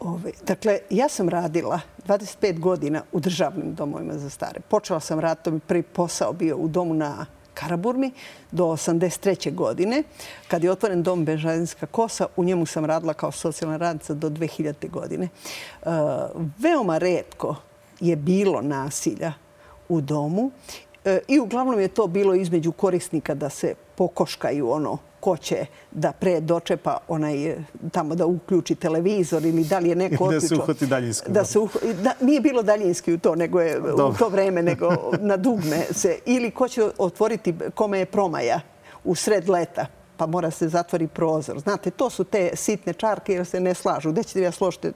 Ove, 0.00 0.30
dakle, 0.46 0.78
ja 0.90 1.08
sam 1.08 1.28
radila 1.28 1.80
25 2.06 2.58
godina 2.58 3.02
u 3.12 3.20
državnim 3.20 3.74
domovima 3.74 4.18
za 4.18 4.30
stare. 4.30 4.60
Počela 4.60 5.00
sam 5.00 5.20
rad, 5.20 5.42
to 5.42 5.50
mi 5.50 5.60
prvi 5.60 5.82
posao 5.82 6.32
bio 6.32 6.56
u 6.56 6.68
domu 6.68 6.94
na 6.94 7.26
Karaburmi 7.54 8.12
do 8.50 8.64
83. 8.64 9.54
godine. 9.54 10.02
Kad 10.48 10.64
je 10.64 10.70
otvoren 10.70 11.02
dom 11.02 11.24
Bežadinska 11.24 11.86
kosa, 11.86 12.26
u 12.36 12.44
njemu 12.44 12.66
sam 12.66 12.84
radila 12.84 13.14
kao 13.14 13.32
socijalna 13.32 13.76
radnica 13.76 14.14
do 14.14 14.30
2000. 14.30 14.90
godine. 14.90 15.28
E, 15.28 15.88
veoma 16.58 16.98
redko 16.98 17.56
je 18.00 18.16
bilo 18.16 18.62
nasilja 18.62 19.32
u 19.90 20.00
domu. 20.00 20.50
E, 21.04 21.18
I 21.28 21.40
uglavnom 21.40 21.80
je 21.80 21.88
to 21.88 22.06
bilo 22.06 22.34
između 22.34 22.72
korisnika 22.72 23.34
da 23.34 23.50
se 23.50 23.74
pokoškaju 23.94 24.70
ono 24.70 24.98
ko 25.20 25.36
će 25.36 25.66
da 25.90 26.12
pre 26.12 26.40
dočepa 26.40 26.98
onaj, 27.08 27.56
tamo 27.92 28.14
da 28.14 28.26
uključi 28.26 28.74
televizor 28.74 29.44
ili 29.44 29.64
da 29.64 29.78
li 29.78 29.88
je 29.88 29.96
neko 29.96 30.24
otičao. 30.24 30.40
Da 30.40 30.48
se 30.48 30.54
uhvati 30.54 30.86
daljinski. 30.86 31.32
Da 31.32 31.44
se 31.44 31.58
da, 32.02 32.12
nije 32.20 32.40
bilo 32.40 32.62
daljinski 32.62 33.12
u 33.12 33.18
to, 33.18 33.34
nego 33.34 33.60
je 33.60 33.80
u 33.80 34.14
to 34.18 34.28
vreme, 34.28 34.62
nego 34.62 34.88
na 35.30 35.36
dugme 35.36 35.84
se. 35.90 36.18
Ili 36.26 36.50
ko 36.50 36.68
će 36.68 36.90
otvoriti 36.98 37.54
kome 37.74 37.98
je 37.98 38.06
promaja 38.06 38.60
u 39.04 39.14
sred 39.14 39.48
leta 39.48 39.86
pa 40.20 40.26
mora 40.26 40.50
se 40.50 40.68
zatvori 40.68 41.06
prozor. 41.06 41.58
Znate, 41.58 41.90
to 41.90 42.10
su 42.10 42.24
te 42.24 42.50
sitne 42.54 42.92
čarke 42.92 43.32
jer 43.32 43.46
se 43.46 43.60
ne 43.60 43.74
slažu. 43.74 44.12
Gde 44.12 44.22
ćete 44.22 44.40
ja 44.40 44.52
složiti 44.52 44.92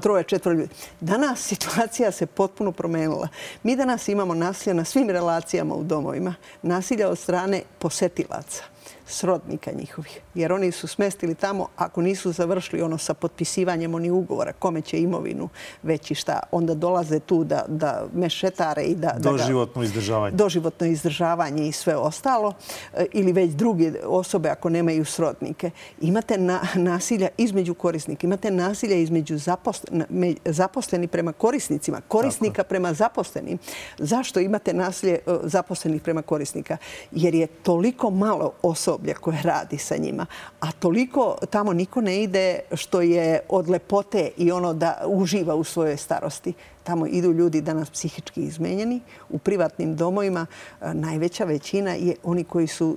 troje, 0.00 0.24
četvro 0.24 0.52
ljudi? 0.52 0.68
Danas 1.00 1.40
situacija 1.40 2.12
se 2.12 2.26
potpuno 2.26 2.72
promenila. 2.72 3.28
Mi 3.62 3.76
danas 3.76 4.08
imamo 4.08 4.34
nasilje 4.34 4.74
na 4.74 4.84
svim 4.84 5.10
relacijama 5.10 5.74
u 5.74 5.82
domovima. 5.82 6.34
Nasilja 6.62 7.08
od 7.08 7.18
strane 7.18 7.62
posetilaca 7.78 8.62
srodnika 9.10 9.70
njihovih. 9.72 10.20
Jer 10.34 10.52
oni 10.52 10.72
su 10.72 10.86
smestili 10.86 11.34
tamo, 11.34 11.66
ako 11.76 12.02
nisu 12.02 12.32
završili 12.32 12.82
ono 12.82 12.98
sa 12.98 13.14
potpisivanjem 13.14 13.94
oni 13.94 14.10
ugovora, 14.10 14.52
kome 14.52 14.80
će 14.80 15.00
imovinu 15.00 15.48
već 15.82 16.10
i 16.10 16.14
šta, 16.14 16.40
onda 16.52 16.74
dolaze 16.74 17.18
tu 17.20 17.44
da, 17.44 17.64
da 17.68 18.06
mešetare 18.14 18.82
i 18.82 18.94
da... 18.94 19.16
Doživotno 19.18 19.82
izdržavanje. 19.82 20.36
Doživotno 20.36 20.86
izdržavanje 20.86 21.68
i 21.68 21.72
sve 21.72 21.96
ostalo. 21.96 22.52
E, 22.94 23.06
ili 23.12 23.32
već 23.32 23.50
druge 23.50 23.92
osobe 24.04 24.48
ako 24.48 24.68
nemaju 24.68 25.04
srodnike. 25.04 25.70
Imate 26.00 26.38
na, 26.38 26.60
nasilja 26.74 27.28
između 27.36 27.74
korisnika. 27.74 28.26
Imate 28.26 28.50
nasilja 28.50 28.96
između 28.96 29.38
zaposleni, 29.38 30.36
zaposleni 30.44 31.06
prema 31.06 31.32
korisnicima. 31.32 32.00
Korisnika 32.08 32.64
prema 32.64 32.94
zaposlenim. 32.94 33.58
Zašto 33.98 34.40
imate 34.40 34.74
nasilje 34.74 35.12
e, 35.12 35.18
zaposlenih 35.42 36.02
prema 36.02 36.22
korisnika? 36.22 36.76
Jer 37.12 37.34
je 37.34 37.46
toliko 37.46 38.10
malo 38.10 38.52
osoba 38.62 38.99
osoblja 39.00 39.14
koje 39.14 39.42
radi 39.42 39.78
sa 39.78 39.96
njima. 39.96 40.26
A 40.60 40.72
toliko 40.72 41.36
tamo 41.50 41.72
niko 41.72 42.00
ne 42.00 42.22
ide 42.22 42.60
što 42.74 43.00
je 43.00 43.40
od 43.48 43.68
lepote 43.68 44.30
i 44.36 44.52
ono 44.52 44.72
da 44.72 45.02
uživa 45.06 45.54
u 45.54 45.64
svojoj 45.64 45.96
starosti. 45.96 46.52
Tamo 46.82 47.06
idu 47.06 47.32
ljudi 47.32 47.60
danas 47.60 47.90
psihički 47.90 48.42
izmenjeni. 48.42 49.00
U 49.28 49.38
privatnim 49.38 49.96
domovima 49.96 50.46
e, 50.80 50.94
najveća 50.94 51.44
većina 51.44 51.90
je 51.90 52.14
oni 52.24 52.44
koji 52.44 52.66
su 52.66 52.96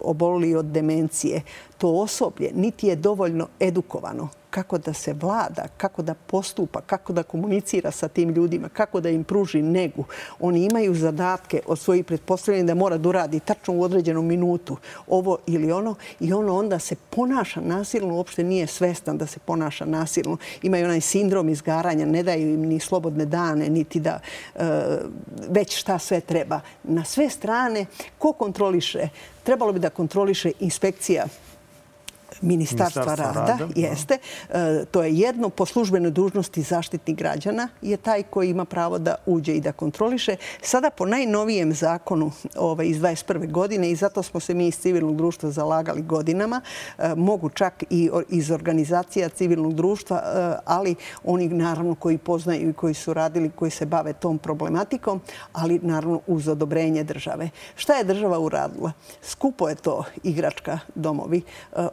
oboljeli 0.00 0.28
obolili 0.28 0.54
od 0.54 0.66
demencije. 0.66 1.42
To 1.78 1.88
osoblje 1.88 2.50
niti 2.54 2.86
je 2.86 2.96
dovoljno 2.96 3.48
edukovano 3.60 4.28
kako 4.50 4.78
da 4.78 4.92
se 4.92 5.12
vlada, 5.12 5.68
kako 5.76 6.02
da 6.02 6.14
postupa, 6.14 6.80
kako 6.80 7.12
da 7.12 7.22
komunicira 7.22 7.90
sa 7.90 8.08
tim 8.08 8.30
ljudima, 8.30 8.68
kako 8.68 9.00
da 9.00 9.10
im 9.10 9.24
pruži 9.24 9.62
negu. 9.62 10.04
Oni 10.40 10.64
imaju 10.64 10.94
zadatke 10.94 11.60
od 11.66 11.78
svojih 11.78 12.04
pretpostavljanja 12.04 12.66
da 12.66 12.74
mora 12.74 12.98
da 12.98 13.08
uradi 13.08 13.40
tačno 13.40 13.74
u 13.74 13.82
određenu 13.82 14.22
minutu 14.22 14.76
ovo 15.06 15.38
ili 15.46 15.72
ono 15.72 15.94
i 16.20 16.32
ono 16.32 16.56
onda 16.56 16.78
se 16.78 16.96
ponaša 17.10 17.60
nasilno, 17.60 18.14
uopšte 18.14 18.44
nije 18.44 18.66
svestan 18.66 19.18
da 19.18 19.26
se 19.26 19.38
ponaša 19.38 19.84
nasilno. 19.84 20.36
Imaju 20.62 20.84
onaj 20.84 21.00
sindrom 21.00 21.48
izgaranja, 21.48 22.06
ne 22.06 22.22
daju 22.22 22.54
im 22.54 22.60
ni 22.60 22.80
slobodne 22.88 23.26
dane, 23.26 23.68
niti 23.68 24.00
da 24.00 24.20
e, 24.54 24.64
već 25.48 25.76
šta 25.78 25.98
sve 25.98 26.20
treba. 26.20 26.60
Na 26.84 27.04
sve 27.04 27.28
strane, 27.30 27.86
ko 28.18 28.32
kontroliše? 28.32 29.08
Trebalo 29.42 29.72
bi 29.72 29.80
da 29.80 29.90
kontroliše 29.90 30.52
inspekcija 30.60 31.26
Ministarstva 32.40 33.14
rada, 33.14 33.58
jeste. 33.74 34.18
E, 34.50 34.84
to 34.90 35.02
je 35.02 35.14
jedno 35.14 35.48
po 35.48 35.66
službenoj 35.66 36.10
dužnosti 36.10 36.62
zaštitnih 36.62 37.16
građana 37.16 37.68
je 37.82 37.96
taj 37.96 38.22
koji 38.22 38.50
ima 38.50 38.64
pravo 38.64 38.98
da 38.98 39.14
uđe 39.26 39.52
i 39.52 39.60
da 39.60 39.72
kontroliše. 39.72 40.36
Sada 40.62 40.90
po 40.90 41.06
najnovijem 41.06 41.74
zakonu 41.74 42.30
ovaj, 42.56 42.86
iz 42.86 42.98
21. 42.98 43.50
godine 43.50 43.90
i 43.90 43.96
zato 43.96 44.22
smo 44.22 44.40
se 44.40 44.54
mi 44.54 44.68
iz 44.68 44.78
civilnog 44.78 45.16
društva 45.16 45.50
zalagali 45.50 46.02
godinama, 46.02 46.60
e, 46.98 47.14
mogu 47.14 47.48
čak 47.48 47.84
i 47.90 48.10
iz 48.28 48.50
organizacija 48.50 49.28
civilnog 49.28 49.74
društva, 49.74 50.16
e, 50.16 50.56
ali 50.64 50.94
oni 51.24 51.48
naravno 51.48 51.94
koji 51.94 52.18
poznaju 52.18 52.70
i 52.70 52.72
koji 52.72 52.94
su 52.94 53.14
radili, 53.14 53.50
koji 53.50 53.70
se 53.70 53.86
bave 53.86 54.12
tom 54.12 54.38
problematikom, 54.38 55.20
ali 55.52 55.80
naravno 55.82 56.20
uz 56.26 56.48
odobrenje 56.48 57.04
države. 57.04 57.50
Šta 57.76 57.94
je 57.94 58.04
država 58.04 58.38
uradila? 58.38 58.92
Skupo 59.22 59.68
je 59.68 59.74
to 59.74 60.04
igračka 60.22 60.78
domovi. 60.94 61.42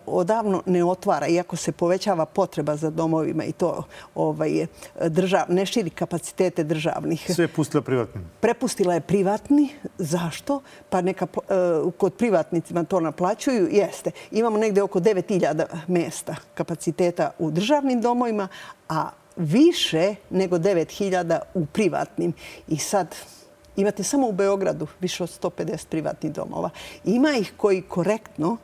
Od 0.05 0.24
odavno 0.25 0.63
ne 0.65 0.83
otvara, 0.83 1.27
iako 1.27 1.55
se 1.55 1.71
povećava 1.71 2.25
potreba 2.25 2.75
za 2.75 2.89
domovima 2.89 3.43
i 3.43 3.51
to 3.51 3.83
ovaj, 4.15 4.65
držav, 5.07 5.45
ne 5.49 5.65
širi 5.65 5.89
kapacitete 5.89 6.63
državnih. 6.63 7.25
Sve 7.35 7.43
je 7.43 7.47
pustila 7.53 7.81
privatni? 7.81 8.21
Prepustila 8.39 8.93
je 8.93 9.01
privatni. 9.01 9.69
Zašto? 9.97 10.61
Pa 10.89 11.01
neka 11.01 11.27
e, 11.27 11.37
kod 11.97 12.13
privatnicima 12.13 12.83
to 12.83 12.99
naplaćuju. 12.99 13.67
Jeste. 13.71 14.11
Imamo 14.31 14.57
negde 14.57 14.81
oko 14.81 14.99
9000 14.99 15.65
mesta 15.87 16.35
kapaciteta 16.53 17.31
u 17.39 17.51
državnim 17.51 18.01
domovima, 18.01 18.47
a 18.89 19.09
više 19.35 20.15
nego 20.29 20.57
9000 20.57 21.39
u 21.53 21.65
privatnim. 21.65 22.33
I 22.67 22.77
sad 22.77 23.15
imate 23.75 24.03
samo 24.03 24.27
u 24.27 24.31
Beogradu 24.31 24.87
više 24.99 25.23
od 25.23 25.29
150 25.29 25.87
privatnih 25.87 26.31
domova. 26.31 26.69
Ima 27.03 27.37
ih 27.37 27.53
koji 27.57 27.81
korektno 27.81 28.57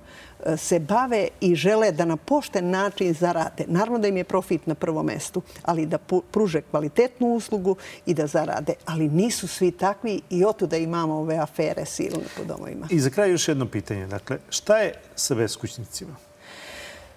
se 0.58 0.80
bave 0.80 1.28
i 1.42 1.56
žele 1.56 1.92
da 1.92 2.06
na 2.06 2.18
pošten 2.18 2.70
način 2.70 3.14
zarade. 3.14 3.66
Naravno 3.68 4.00
da 4.00 4.08
im 4.08 4.18
je 4.18 4.24
profit 4.24 4.68
na 4.68 4.76
prvom 4.76 5.06
mestu, 5.06 5.42
ali 5.64 5.86
da 5.86 5.98
pruže 6.32 6.62
kvalitetnu 6.62 7.28
uslugu 7.28 7.76
i 8.06 8.14
da 8.14 8.28
zarade. 8.28 8.74
Ali 8.86 9.10
nisu 9.10 9.48
svi 9.48 9.72
takvi 9.72 10.22
i 10.30 10.46
oto 10.46 10.68
da 10.68 10.78
imamo 10.78 11.14
ove 11.14 11.38
afere 11.38 11.86
silne 11.86 12.26
po 12.38 12.44
domovima. 12.44 12.88
I 12.90 13.00
za 13.00 13.10
kraj 13.10 13.32
još 13.32 13.48
jedno 13.48 13.66
pitanje. 13.66 14.08
Dakle, 14.08 14.38
šta 14.50 14.78
je 14.78 14.94
sa 15.16 15.36
beskućnicima? 15.36 16.31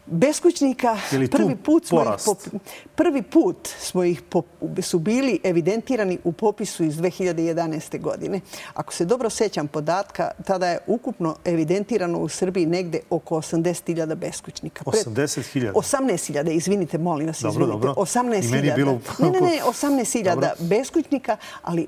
Beskućnika 0.06 0.96
prvi 1.30 1.56
put, 1.56 1.86
smo 1.86 2.02
ih 2.02 2.60
prvi 2.94 3.22
put 3.22 3.68
smo 3.78 4.04
ih 4.04 4.22
su 4.82 4.98
bili 4.98 5.40
evidentirani 5.44 6.18
u 6.24 6.32
popisu 6.32 6.84
iz 6.84 6.96
2011. 6.96 8.00
godine. 8.00 8.40
Ako 8.74 8.92
se 8.92 9.04
dobro 9.04 9.30
sećam 9.30 9.68
podatka, 9.68 10.30
tada 10.44 10.68
je 10.68 10.78
ukupno 10.86 11.36
evidentirano 11.44 12.18
u 12.18 12.28
Srbiji 12.28 12.66
negde 12.66 13.00
oko 13.10 13.36
80.000 13.36 14.14
beskućnika. 14.14 14.84
80.000? 14.84 15.72
18.000, 15.72 16.50
izvinite, 16.50 16.98
molim 16.98 17.26
vas, 17.26 17.38
izvinite. 17.38 17.58
Dobro, 17.58 17.72
dobro. 17.72 17.92
18.000. 17.92 18.48
I 18.48 18.50
meni 18.50 18.68
je 18.68 18.74
bilo... 18.74 19.00
Ne, 19.18 19.30
ne, 19.30 19.40
ne, 19.40 19.60
18.000 19.72 20.50
beskućnika, 20.58 21.36
ali 21.62 21.82
e, 21.82 21.86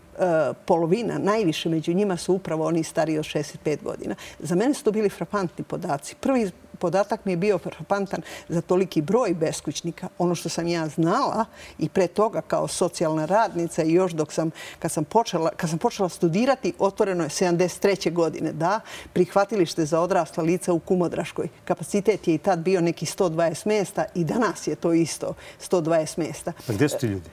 polovina, 0.67 1.19
najviše 1.19 1.69
među 1.69 1.93
njima 1.93 2.17
su 2.17 2.35
upravo 2.35 2.67
oni 2.67 2.83
stariji 2.83 3.19
od 3.19 3.25
65 3.25 3.83
godina. 3.83 4.14
Za 4.39 4.55
mene 4.55 4.75
su 4.75 4.85
to 4.85 4.93
bili 4.93 5.09
frapantni 5.09 5.64
podaci. 5.64 6.14
Prvi 6.21 6.51
podatak 6.77 7.24
mi 7.24 7.33
je 7.33 7.37
bio 7.37 7.59
frapantan 7.59 8.20
za 8.49 8.61
toliki 8.61 9.03
broj 9.03 9.35
beskućnika. 9.35 10.09
Ono 10.18 10.35
što 10.35 10.49
sam 10.49 10.68
ja 10.68 10.89
znala 10.89 11.45
i 11.79 11.89
pre 11.89 12.07
toga 12.07 12.41
kao 12.41 12.68
socijalna 12.68 13.24
radnica 13.24 13.83
i 13.83 13.93
još 13.93 14.12
dok 14.12 14.33
sam, 14.33 14.51
kad 14.79 14.93
sam 14.93 15.05
počela, 15.05 15.51
kad 15.57 15.70
sam 15.70 15.79
počela 15.79 16.09
studirati, 16.09 16.72
otvoreno 16.79 17.24
je 17.24 17.31
73. 17.31 18.12
godine, 18.12 18.53
da, 18.53 18.81
prihvatilište 19.12 19.85
za 19.85 20.01
odrasla 20.01 20.43
lica 20.43 20.72
u 20.72 20.79
Kumodraškoj. 20.79 21.49
Kapacitet 21.64 22.29
je 22.29 22.35
i 22.35 22.39
tad 22.39 22.59
bio 22.59 22.81
neki 22.81 23.07
120 23.07 23.66
mjesta 23.66 24.05
i 24.14 24.24
danas 24.24 24.66
je 24.66 24.74
to 24.74 24.93
isto 24.93 25.35
120 25.70 26.18
mjesta. 26.18 26.53
A 26.68 26.72
gdje 26.72 26.89
su 26.89 26.99
ti 26.99 27.07
ljudi? 27.07 27.31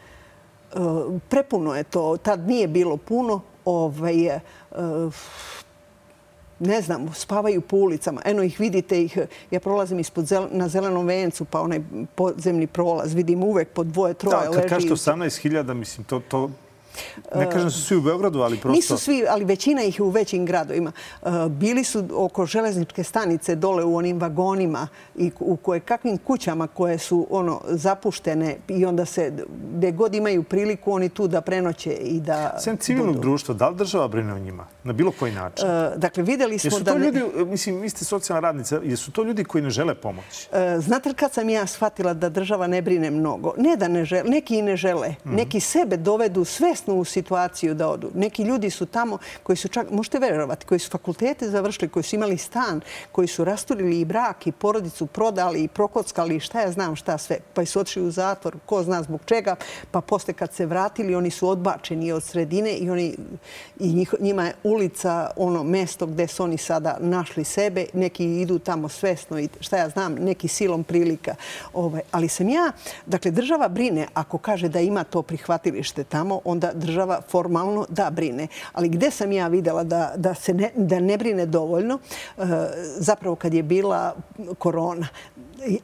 E, 0.74 0.78
prepuno 1.30 1.76
je 1.76 1.84
to. 1.84 2.18
Tad 2.18 2.48
nije 2.48 2.68
bilo 2.68 2.98
puno. 2.98 3.42
Ovaj, 3.66 4.28
e, 4.28 4.40
ne 6.64 6.82
znam, 6.82 7.14
spavaju 7.14 7.62
po 7.62 7.78
ulicama. 7.78 8.22
Eno 8.26 8.44
ih 8.44 8.60
vidite, 8.60 9.02
ih, 9.04 9.18
ja 9.52 9.60
prolazim 9.60 10.00
ispod 10.00 10.26
zel, 10.26 10.48
na 10.52 10.68
zelenom 10.68 11.08
vencu, 11.08 11.46
pa 11.46 11.62
onaj 11.62 11.82
podzemni 12.16 12.68
prolaz, 12.68 13.14
vidim 13.14 13.44
uvek 13.44 13.70
po 13.70 13.84
dvoje, 13.84 14.14
troje 14.14 14.48
da, 14.48 14.62
kad 14.62 14.70
kažete 14.70 14.94
18.000, 14.94 15.74
mislim, 15.74 16.06
to, 16.06 16.20
to, 16.20 16.50
Ne 17.36 17.52
kažem 17.52 17.72
su 17.72 17.82
svi 17.82 17.98
u 17.98 18.02
Beogradu, 18.02 18.42
ali 18.42 18.58
prosto... 18.58 18.76
Nisu 18.76 18.98
svi, 18.98 19.26
ali 19.30 19.46
većina 19.46 19.84
ih 19.84 20.00
je 20.00 20.04
u 20.04 20.10
većim 20.10 20.46
gradovima. 20.46 20.92
E, 21.22 21.30
bili 21.50 21.84
su 21.84 22.04
oko 22.14 22.46
železničke 22.46 23.04
stanice 23.04 23.56
dole 23.56 23.84
u 23.84 23.96
onim 23.96 24.20
vagonima 24.20 24.88
i 25.16 25.32
u 25.40 25.56
koje 25.56 25.80
kakvim 25.80 26.18
kućama 26.18 26.68
koje 26.68 26.98
su 26.98 27.28
ono 27.30 27.62
zapuštene 27.68 28.58
i 28.68 28.86
onda 28.86 29.06
se, 29.06 29.34
gde 29.76 29.92
god 29.92 30.16
imaju 30.16 30.44
priliku, 30.44 30.92
oni 30.92 31.10
tu 31.10 31.28
da 31.28 31.42
prenoće 31.42 31.92
i 31.92 32.20
da... 32.20 32.58
Sem 32.60 32.78
civilnog 32.78 33.20
društva, 33.20 33.56
da 33.56 33.70
li 33.70 33.76
država 33.76 34.08
brine 34.08 34.34
o 34.34 34.40
njima? 34.40 34.68
Na 34.84 34.94
bilo 34.94 35.12
koji 35.20 35.32
način? 35.32 35.68
E, 35.68 35.92
dakle, 35.96 36.24
videli 36.24 36.60
smo 36.60 36.70
da... 36.70 36.76
Jesu 36.78 36.86
to 36.86 36.98
ljudi, 36.98 37.46
mislim, 37.46 37.82
vi 37.82 37.90
ste 37.90 38.06
socijalna 38.06 38.48
radnica, 38.48 38.80
jesu 38.84 39.12
to 39.12 39.24
ljudi 39.24 39.44
koji 39.44 39.64
ne 39.64 39.70
žele 39.70 39.96
pomoć? 39.96 40.48
E, 40.52 40.80
znate 40.80 41.14
kad 41.14 41.34
sam 41.34 41.50
ja 41.50 41.68
shvatila 41.68 42.14
da 42.14 42.30
država 42.30 42.68
ne 42.68 42.82
brine 42.82 43.12
mnogo? 43.12 43.54
Ne 43.58 43.76
da 43.76 43.88
ne 43.88 44.06
žele, 44.06 44.30
neki 44.30 44.58
i 44.58 44.62
ne 44.62 44.78
žele. 44.78 45.16
Mhm. 45.26 45.36
Neki 45.36 45.60
sebe 45.60 45.98
dovedu 45.98 46.46
sve 46.46 46.76
svesno 46.84 47.04
situaciju 47.06 47.74
da 47.74 47.88
odu. 47.88 48.12
Neki 48.14 48.44
ljudi 48.44 48.70
su 48.70 48.86
tamo 48.86 49.18
koji 49.44 49.56
su 49.56 49.68
čak, 49.68 49.92
možete 49.92 50.20
verovati, 50.20 50.66
koji 50.66 50.80
su 50.80 50.90
fakultete 50.90 51.50
završili, 51.50 51.90
koji 51.90 52.04
su 52.04 52.16
imali 52.16 52.38
stan, 52.38 52.82
koji 53.12 53.28
su 53.28 53.44
rasturili 53.44 54.00
i 54.00 54.06
brak 54.06 54.48
i 54.48 54.52
porodicu, 54.52 55.06
prodali 55.06 55.64
i 55.64 55.68
prokockali 55.68 56.40
šta 56.40 56.62
ja 56.62 56.72
znam 56.72 56.96
šta 56.96 57.18
sve. 57.18 57.38
Pa 57.54 57.66
su 57.66 57.80
otišli 57.80 58.02
u 58.04 58.12
zatvor, 58.12 58.58
ko 58.66 58.84
zna 58.84 59.04
zbog 59.04 59.22
čega. 59.26 59.56
Pa 59.92 60.02
posle 60.02 60.34
kad 60.34 60.54
se 60.54 60.66
vratili, 60.66 61.16
oni 61.16 61.32
su 61.32 61.50
odbačeni 61.50 62.12
od 62.12 62.24
sredine 62.24 62.78
i, 62.78 62.90
oni, 62.90 63.16
i 63.80 64.06
njima 64.20 64.46
je 64.46 64.54
ulica 64.64 65.30
ono 65.36 65.64
mesto 65.64 66.06
gde 66.06 66.28
su 66.28 66.44
oni 66.44 66.58
sada 66.58 66.98
našli 67.00 67.44
sebe. 67.44 67.86
Neki 67.94 68.42
idu 68.42 68.60
tamo 68.60 68.90
svesno 68.90 69.40
i 69.40 69.50
šta 69.60 69.78
ja 69.78 69.90
znam, 69.90 70.14
neki 70.14 70.48
silom 70.48 70.84
prilika. 70.84 71.36
Ovaj, 71.74 72.02
ali 72.12 72.28
sam 72.28 72.50
ja, 72.50 72.72
dakle, 73.06 73.32
država 73.32 73.68
brine 73.68 74.08
ako 74.14 74.38
kaže 74.38 74.70
da 74.70 74.80
ima 74.80 75.04
to 75.04 75.22
prihvatilište 75.22 76.04
tamo, 76.04 76.42
onda 76.44 76.73
država 76.74 77.22
formalno 77.30 77.86
da 77.90 78.10
brine. 78.10 78.48
Ali 78.74 78.90
gde 78.90 79.12
sam 79.12 79.32
ja 79.32 79.48
videla 79.48 79.84
da, 79.84 80.14
da, 80.16 80.34
se 80.34 80.54
ne, 80.54 80.72
da 80.76 81.00
ne 81.00 81.18
brine 81.18 81.46
dovoljno, 81.46 82.00
eh, 82.38 82.44
zapravo 82.98 83.36
kad 83.36 83.54
je 83.54 83.64
bila 83.64 84.16
korona, 84.58 85.08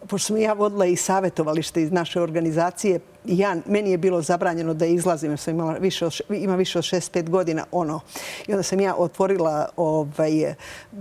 pošto 0.07 0.27
sam 0.27 0.37
ja 0.37 0.53
vodila 0.53 0.85
i 0.85 0.95
savjetovalište 0.95 1.81
iz 1.81 1.91
naše 1.91 2.21
organizacije, 2.21 2.99
ja, 3.25 3.55
meni 3.65 3.91
je 3.91 3.97
bilo 3.97 4.21
zabranjeno 4.21 4.73
da 4.73 4.85
izlazim, 4.85 5.31
jer 5.31 5.39
sam 5.39 5.53
imala 5.53 5.73
više 5.73 6.05
od, 6.05 6.21
ima 6.29 6.55
više 6.55 6.79
od 6.79 6.85
6-5 6.85 7.29
godina 7.29 7.65
ono. 7.71 7.99
I 8.47 8.53
onda 8.53 8.63
sam 8.63 8.79
ja 8.79 8.95
otvorila 8.95 9.69
ovaj, 9.77 10.53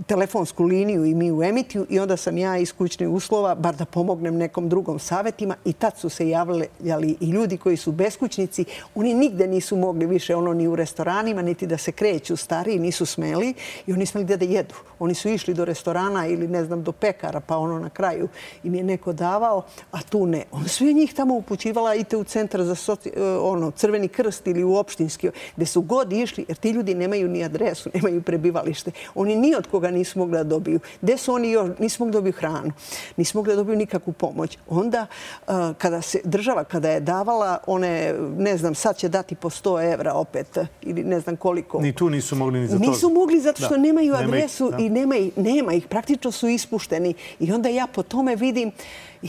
telefonsku 0.05 0.63
liniju 0.63 1.05
i 1.05 1.15
mi 1.15 1.31
u 1.31 1.43
emitiju 1.43 1.85
i 1.89 1.99
onda 1.99 2.17
sam 2.17 2.37
ja 2.37 2.57
iz 2.57 2.73
kućnih 2.73 3.09
uslova, 3.09 3.55
bar 3.55 3.75
da 3.75 3.85
pomognem 3.85 4.35
nekom 4.37 4.69
drugom 4.69 4.99
savjetima 4.99 5.55
i 5.65 5.73
tad 5.73 5.97
su 5.97 6.09
se 6.09 6.29
javljali 6.29 7.17
i 7.19 7.29
ljudi 7.29 7.57
koji 7.57 7.77
su 7.77 7.91
beskućnici. 7.91 8.65
Oni 8.95 9.13
nigde 9.13 9.47
nisu 9.47 9.77
mogli 9.77 10.05
više 10.05 10.35
ono 10.35 10.53
ni 10.53 10.67
u 10.67 10.75
restoranima, 10.75 11.41
niti 11.41 11.67
da 11.67 11.77
se 11.77 11.91
kreću 11.91 12.35
stariji, 12.35 12.79
nisu 12.79 13.05
smeli 13.05 13.53
i 13.87 13.93
oni 13.93 14.05
smeli 14.05 14.37
da 14.37 14.45
jedu. 14.45 14.75
Oni 14.99 15.15
su 15.15 15.29
išli 15.29 15.53
do 15.53 15.65
restorana 15.65 16.27
ili 16.27 16.47
ne 16.47 16.63
znam 16.63 16.83
do 16.83 16.91
pekara, 16.91 17.39
pa 17.39 17.57
ono 17.57 17.79
na 17.79 17.89
kraju 17.89 18.27
im 18.63 18.75
je 18.75 18.83
neko 18.83 19.13
davao, 19.13 19.63
a 19.91 20.01
tu 20.01 20.25
ne. 20.25 20.43
Onda 20.51 20.69
su 20.69 20.85
je 20.85 20.93
njih 20.93 21.13
tamo 21.13 21.35
upućivala 21.35 21.95
i 21.95 22.03
te 22.03 22.17
u 22.17 22.23
centar 22.23 22.63
za 22.63 22.75
soci, 22.75 23.11
e, 23.15 23.23
ono, 23.23 23.71
crveni 23.71 24.07
krst 24.07 24.47
ili 24.47 24.63
u 24.63 24.75
opštinski, 24.75 25.29
gde 25.55 25.65
su 25.65 25.81
god 25.81 26.13
išli, 26.13 26.45
jer 26.47 26.57
ti 26.57 26.69
ljudi 26.69 26.95
nemaju 26.95 27.27
ni 27.27 27.43
adresu, 27.43 27.89
nemaju 27.95 28.21
prebivalište. 28.21 28.91
Oni 29.15 29.35
ni 29.35 29.55
od 29.55 29.67
koga 29.67 29.91
nisu 29.91 30.19
mogli 30.19 30.37
da 30.37 30.43
dobiju. 30.43 30.79
Gde 31.01 31.17
su 31.17 31.33
oni 31.33 31.51
još? 31.51 31.69
Nisu 31.79 32.03
mogli 32.03 32.11
da 32.11 32.17
dobiju 32.17 32.33
hranu. 32.33 32.71
Nisu 33.17 33.37
mogli 33.37 33.51
da 33.51 33.55
dobiju 33.55 33.77
nikakvu 33.77 34.13
pomoć. 34.13 34.57
Onda, 34.67 35.07
e, 35.47 35.51
kada 35.77 36.01
se 36.01 36.21
država, 36.23 36.63
kada 36.63 36.89
je 36.89 36.99
davala, 36.99 37.57
one, 37.67 38.13
ne 38.37 38.57
znam, 38.57 38.75
sad 38.75 38.97
će 38.97 39.09
dati 39.09 39.35
po 39.35 39.49
100 39.49 39.93
evra 39.93 40.13
opet, 40.13 40.57
ili 40.81 41.03
ne 41.03 41.19
znam 41.19 41.35
koliko. 41.35 41.81
Ni 41.81 41.95
tu 41.95 42.09
nisu 42.09 42.35
mogli 42.35 42.59
ni 42.59 42.67
za 42.67 42.77
to. 42.77 42.89
Nisu 42.89 43.09
mogli 43.09 43.39
zato 43.39 43.63
što 43.65 43.77
nemaju 43.77 44.15
adresu 44.15 44.71
i 44.79 44.89
nema 44.89 45.15
ih, 45.15 45.37
nema 45.37 45.73
ih. 45.73 45.87
Praktično 45.87 46.31
su 46.31 46.47
ispušteni. 46.47 47.13
I 47.39 47.51
onda 47.51 47.69
ja 47.69 47.87
po 47.87 48.03
tome 48.03 48.35
vidim, 48.35 48.48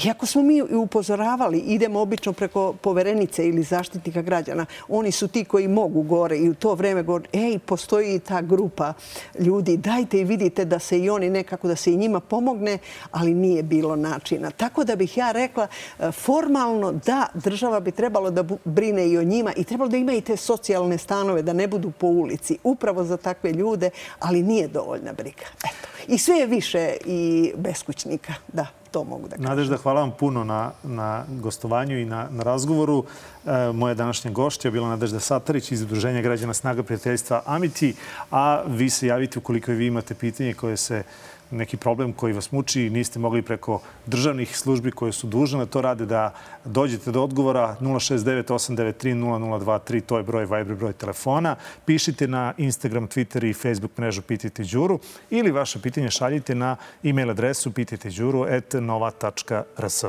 Iako 0.05 0.27
smo 0.27 0.43
mi 0.43 0.62
upozoravali, 0.62 1.59
idemo 1.59 2.01
obično 2.01 2.33
preko 2.33 2.73
poverenice 2.73 3.49
ili 3.49 3.62
zaštitnika 3.62 4.23
građana, 4.23 4.66
oni 4.89 5.12
su 5.12 5.29
ti 5.29 5.45
koji 5.45 5.68
mogu 5.68 6.03
gore 6.03 6.39
i 6.39 6.49
u 6.49 6.55
to 6.55 6.75
vreme 6.75 7.03
gore, 7.03 7.25
ej, 7.33 7.59
postoji 7.59 8.18
ta 8.18 8.41
grupa 8.41 8.93
ljudi, 9.39 9.77
dajte 9.77 10.21
i 10.21 10.25
vidite 10.25 10.64
da 10.64 10.79
se 10.79 10.99
i 10.99 11.11
oni 11.11 11.31
nekako, 11.31 11.68
da 11.68 11.77
se 11.77 11.93
i 11.93 11.97
njima 11.97 12.21
pomogne, 12.21 12.79
ali 13.11 13.35
nije 13.35 13.62
bilo 13.62 13.97
načina. 13.97 14.51
Tako 14.51 14.85
da 14.85 14.97
bih 14.97 15.16
ja 15.16 15.33
rekla, 15.33 15.66
e, 15.99 16.12
formalno 16.12 16.93
da, 16.93 17.27
država 17.35 17.81
bi 17.81 17.91
trebalo 17.91 18.31
da 18.31 18.45
brine 18.64 19.09
i 19.09 19.18
o 19.18 19.25
njima 19.25 19.53
i 19.57 19.64
trebalo 19.64 19.91
da 19.91 19.97
ima 19.97 20.12
i 20.12 20.21
te 20.21 20.37
socijalne 20.37 20.99
stanove, 20.99 21.43
da 21.43 21.53
ne 21.53 21.68
budu 21.68 21.91
po 21.91 22.07
ulici, 22.07 22.59
upravo 22.64 23.05
za 23.05 23.16
takve 23.16 23.53
ljude, 23.53 23.91
ali 24.18 24.43
nije 24.43 24.68
dovoljna 24.68 25.12
briga. 25.12 25.47
Eto. 25.59 25.89
I 26.09 26.18
sve 26.18 26.37
je 26.37 26.47
više 26.47 26.97
i 27.05 27.53
beskućnika, 27.57 28.35
da 28.53 28.80
to 28.91 29.05
mogu 29.05 29.28
da 29.28 29.36
kažem. 29.36 29.45
Nadežda, 29.45 29.76
hvala 29.76 30.01
vam 30.01 30.11
puno 30.11 30.45
na, 30.45 30.72
na 30.82 31.24
gostovanju 31.28 31.99
i 31.99 32.05
na, 32.05 32.28
na 32.30 32.43
razgovoru. 32.43 33.05
E, 33.47 33.72
moja 33.72 33.95
današnja 33.95 34.30
gošća 34.30 34.68
je 34.68 34.72
bila 34.72 34.88
Nadežda 34.88 35.20
Satarić 35.20 35.72
iz 35.72 35.82
Udruženja 35.82 36.22
građana 36.22 36.55
Snaga 36.55 36.82
prijateljstva 36.82 37.43
Amiti. 37.47 37.95
A 38.30 38.62
vi 38.66 38.91
se 38.91 39.07
javite 39.07 39.38
ukoliko 39.38 39.72
vi 39.72 39.86
imate 39.86 40.14
pitanje 40.14 40.55
koje 40.55 40.76
se 40.76 41.03
neki 41.51 41.76
problem 41.76 42.12
koji 42.12 42.32
vas 42.32 42.53
muči 42.53 42.82
i 42.82 42.90
niste 42.90 43.18
mogli 43.18 43.42
preko 43.42 43.80
državnih 44.07 44.57
službi 44.57 44.90
koje 44.90 45.12
su 45.12 45.26
dužne 45.26 45.59
na 45.59 45.66
to 45.66 45.80
rade 45.80 46.07
da 46.07 46.34
dođete 46.64 47.11
do 47.11 47.24
odgovora 47.24 47.76
069-893-0023, 47.80 50.01
to 50.01 50.16
je 50.16 50.22
broj 50.22 50.44
Viber 50.44 50.74
broj 50.74 50.92
telefona. 50.92 51.57
Pišite 51.84 52.28
na 52.28 52.55
Instagram, 52.59 53.09
Twitter 53.09 53.51
i 53.51 53.53
Facebook 53.53 53.98
mrežu 53.98 54.22
Pitajte 54.22 54.64
Đuru 54.64 54.98
ili 55.30 55.51
vaše 55.51 55.82
pitanje 55.82 56.11
šaljite 56.11 56.55
na 56.55 56.76
e-mail 57.05 57.30
adresu 57.30 57.72
pitajteđuru.nova.rs. 57.72 60.05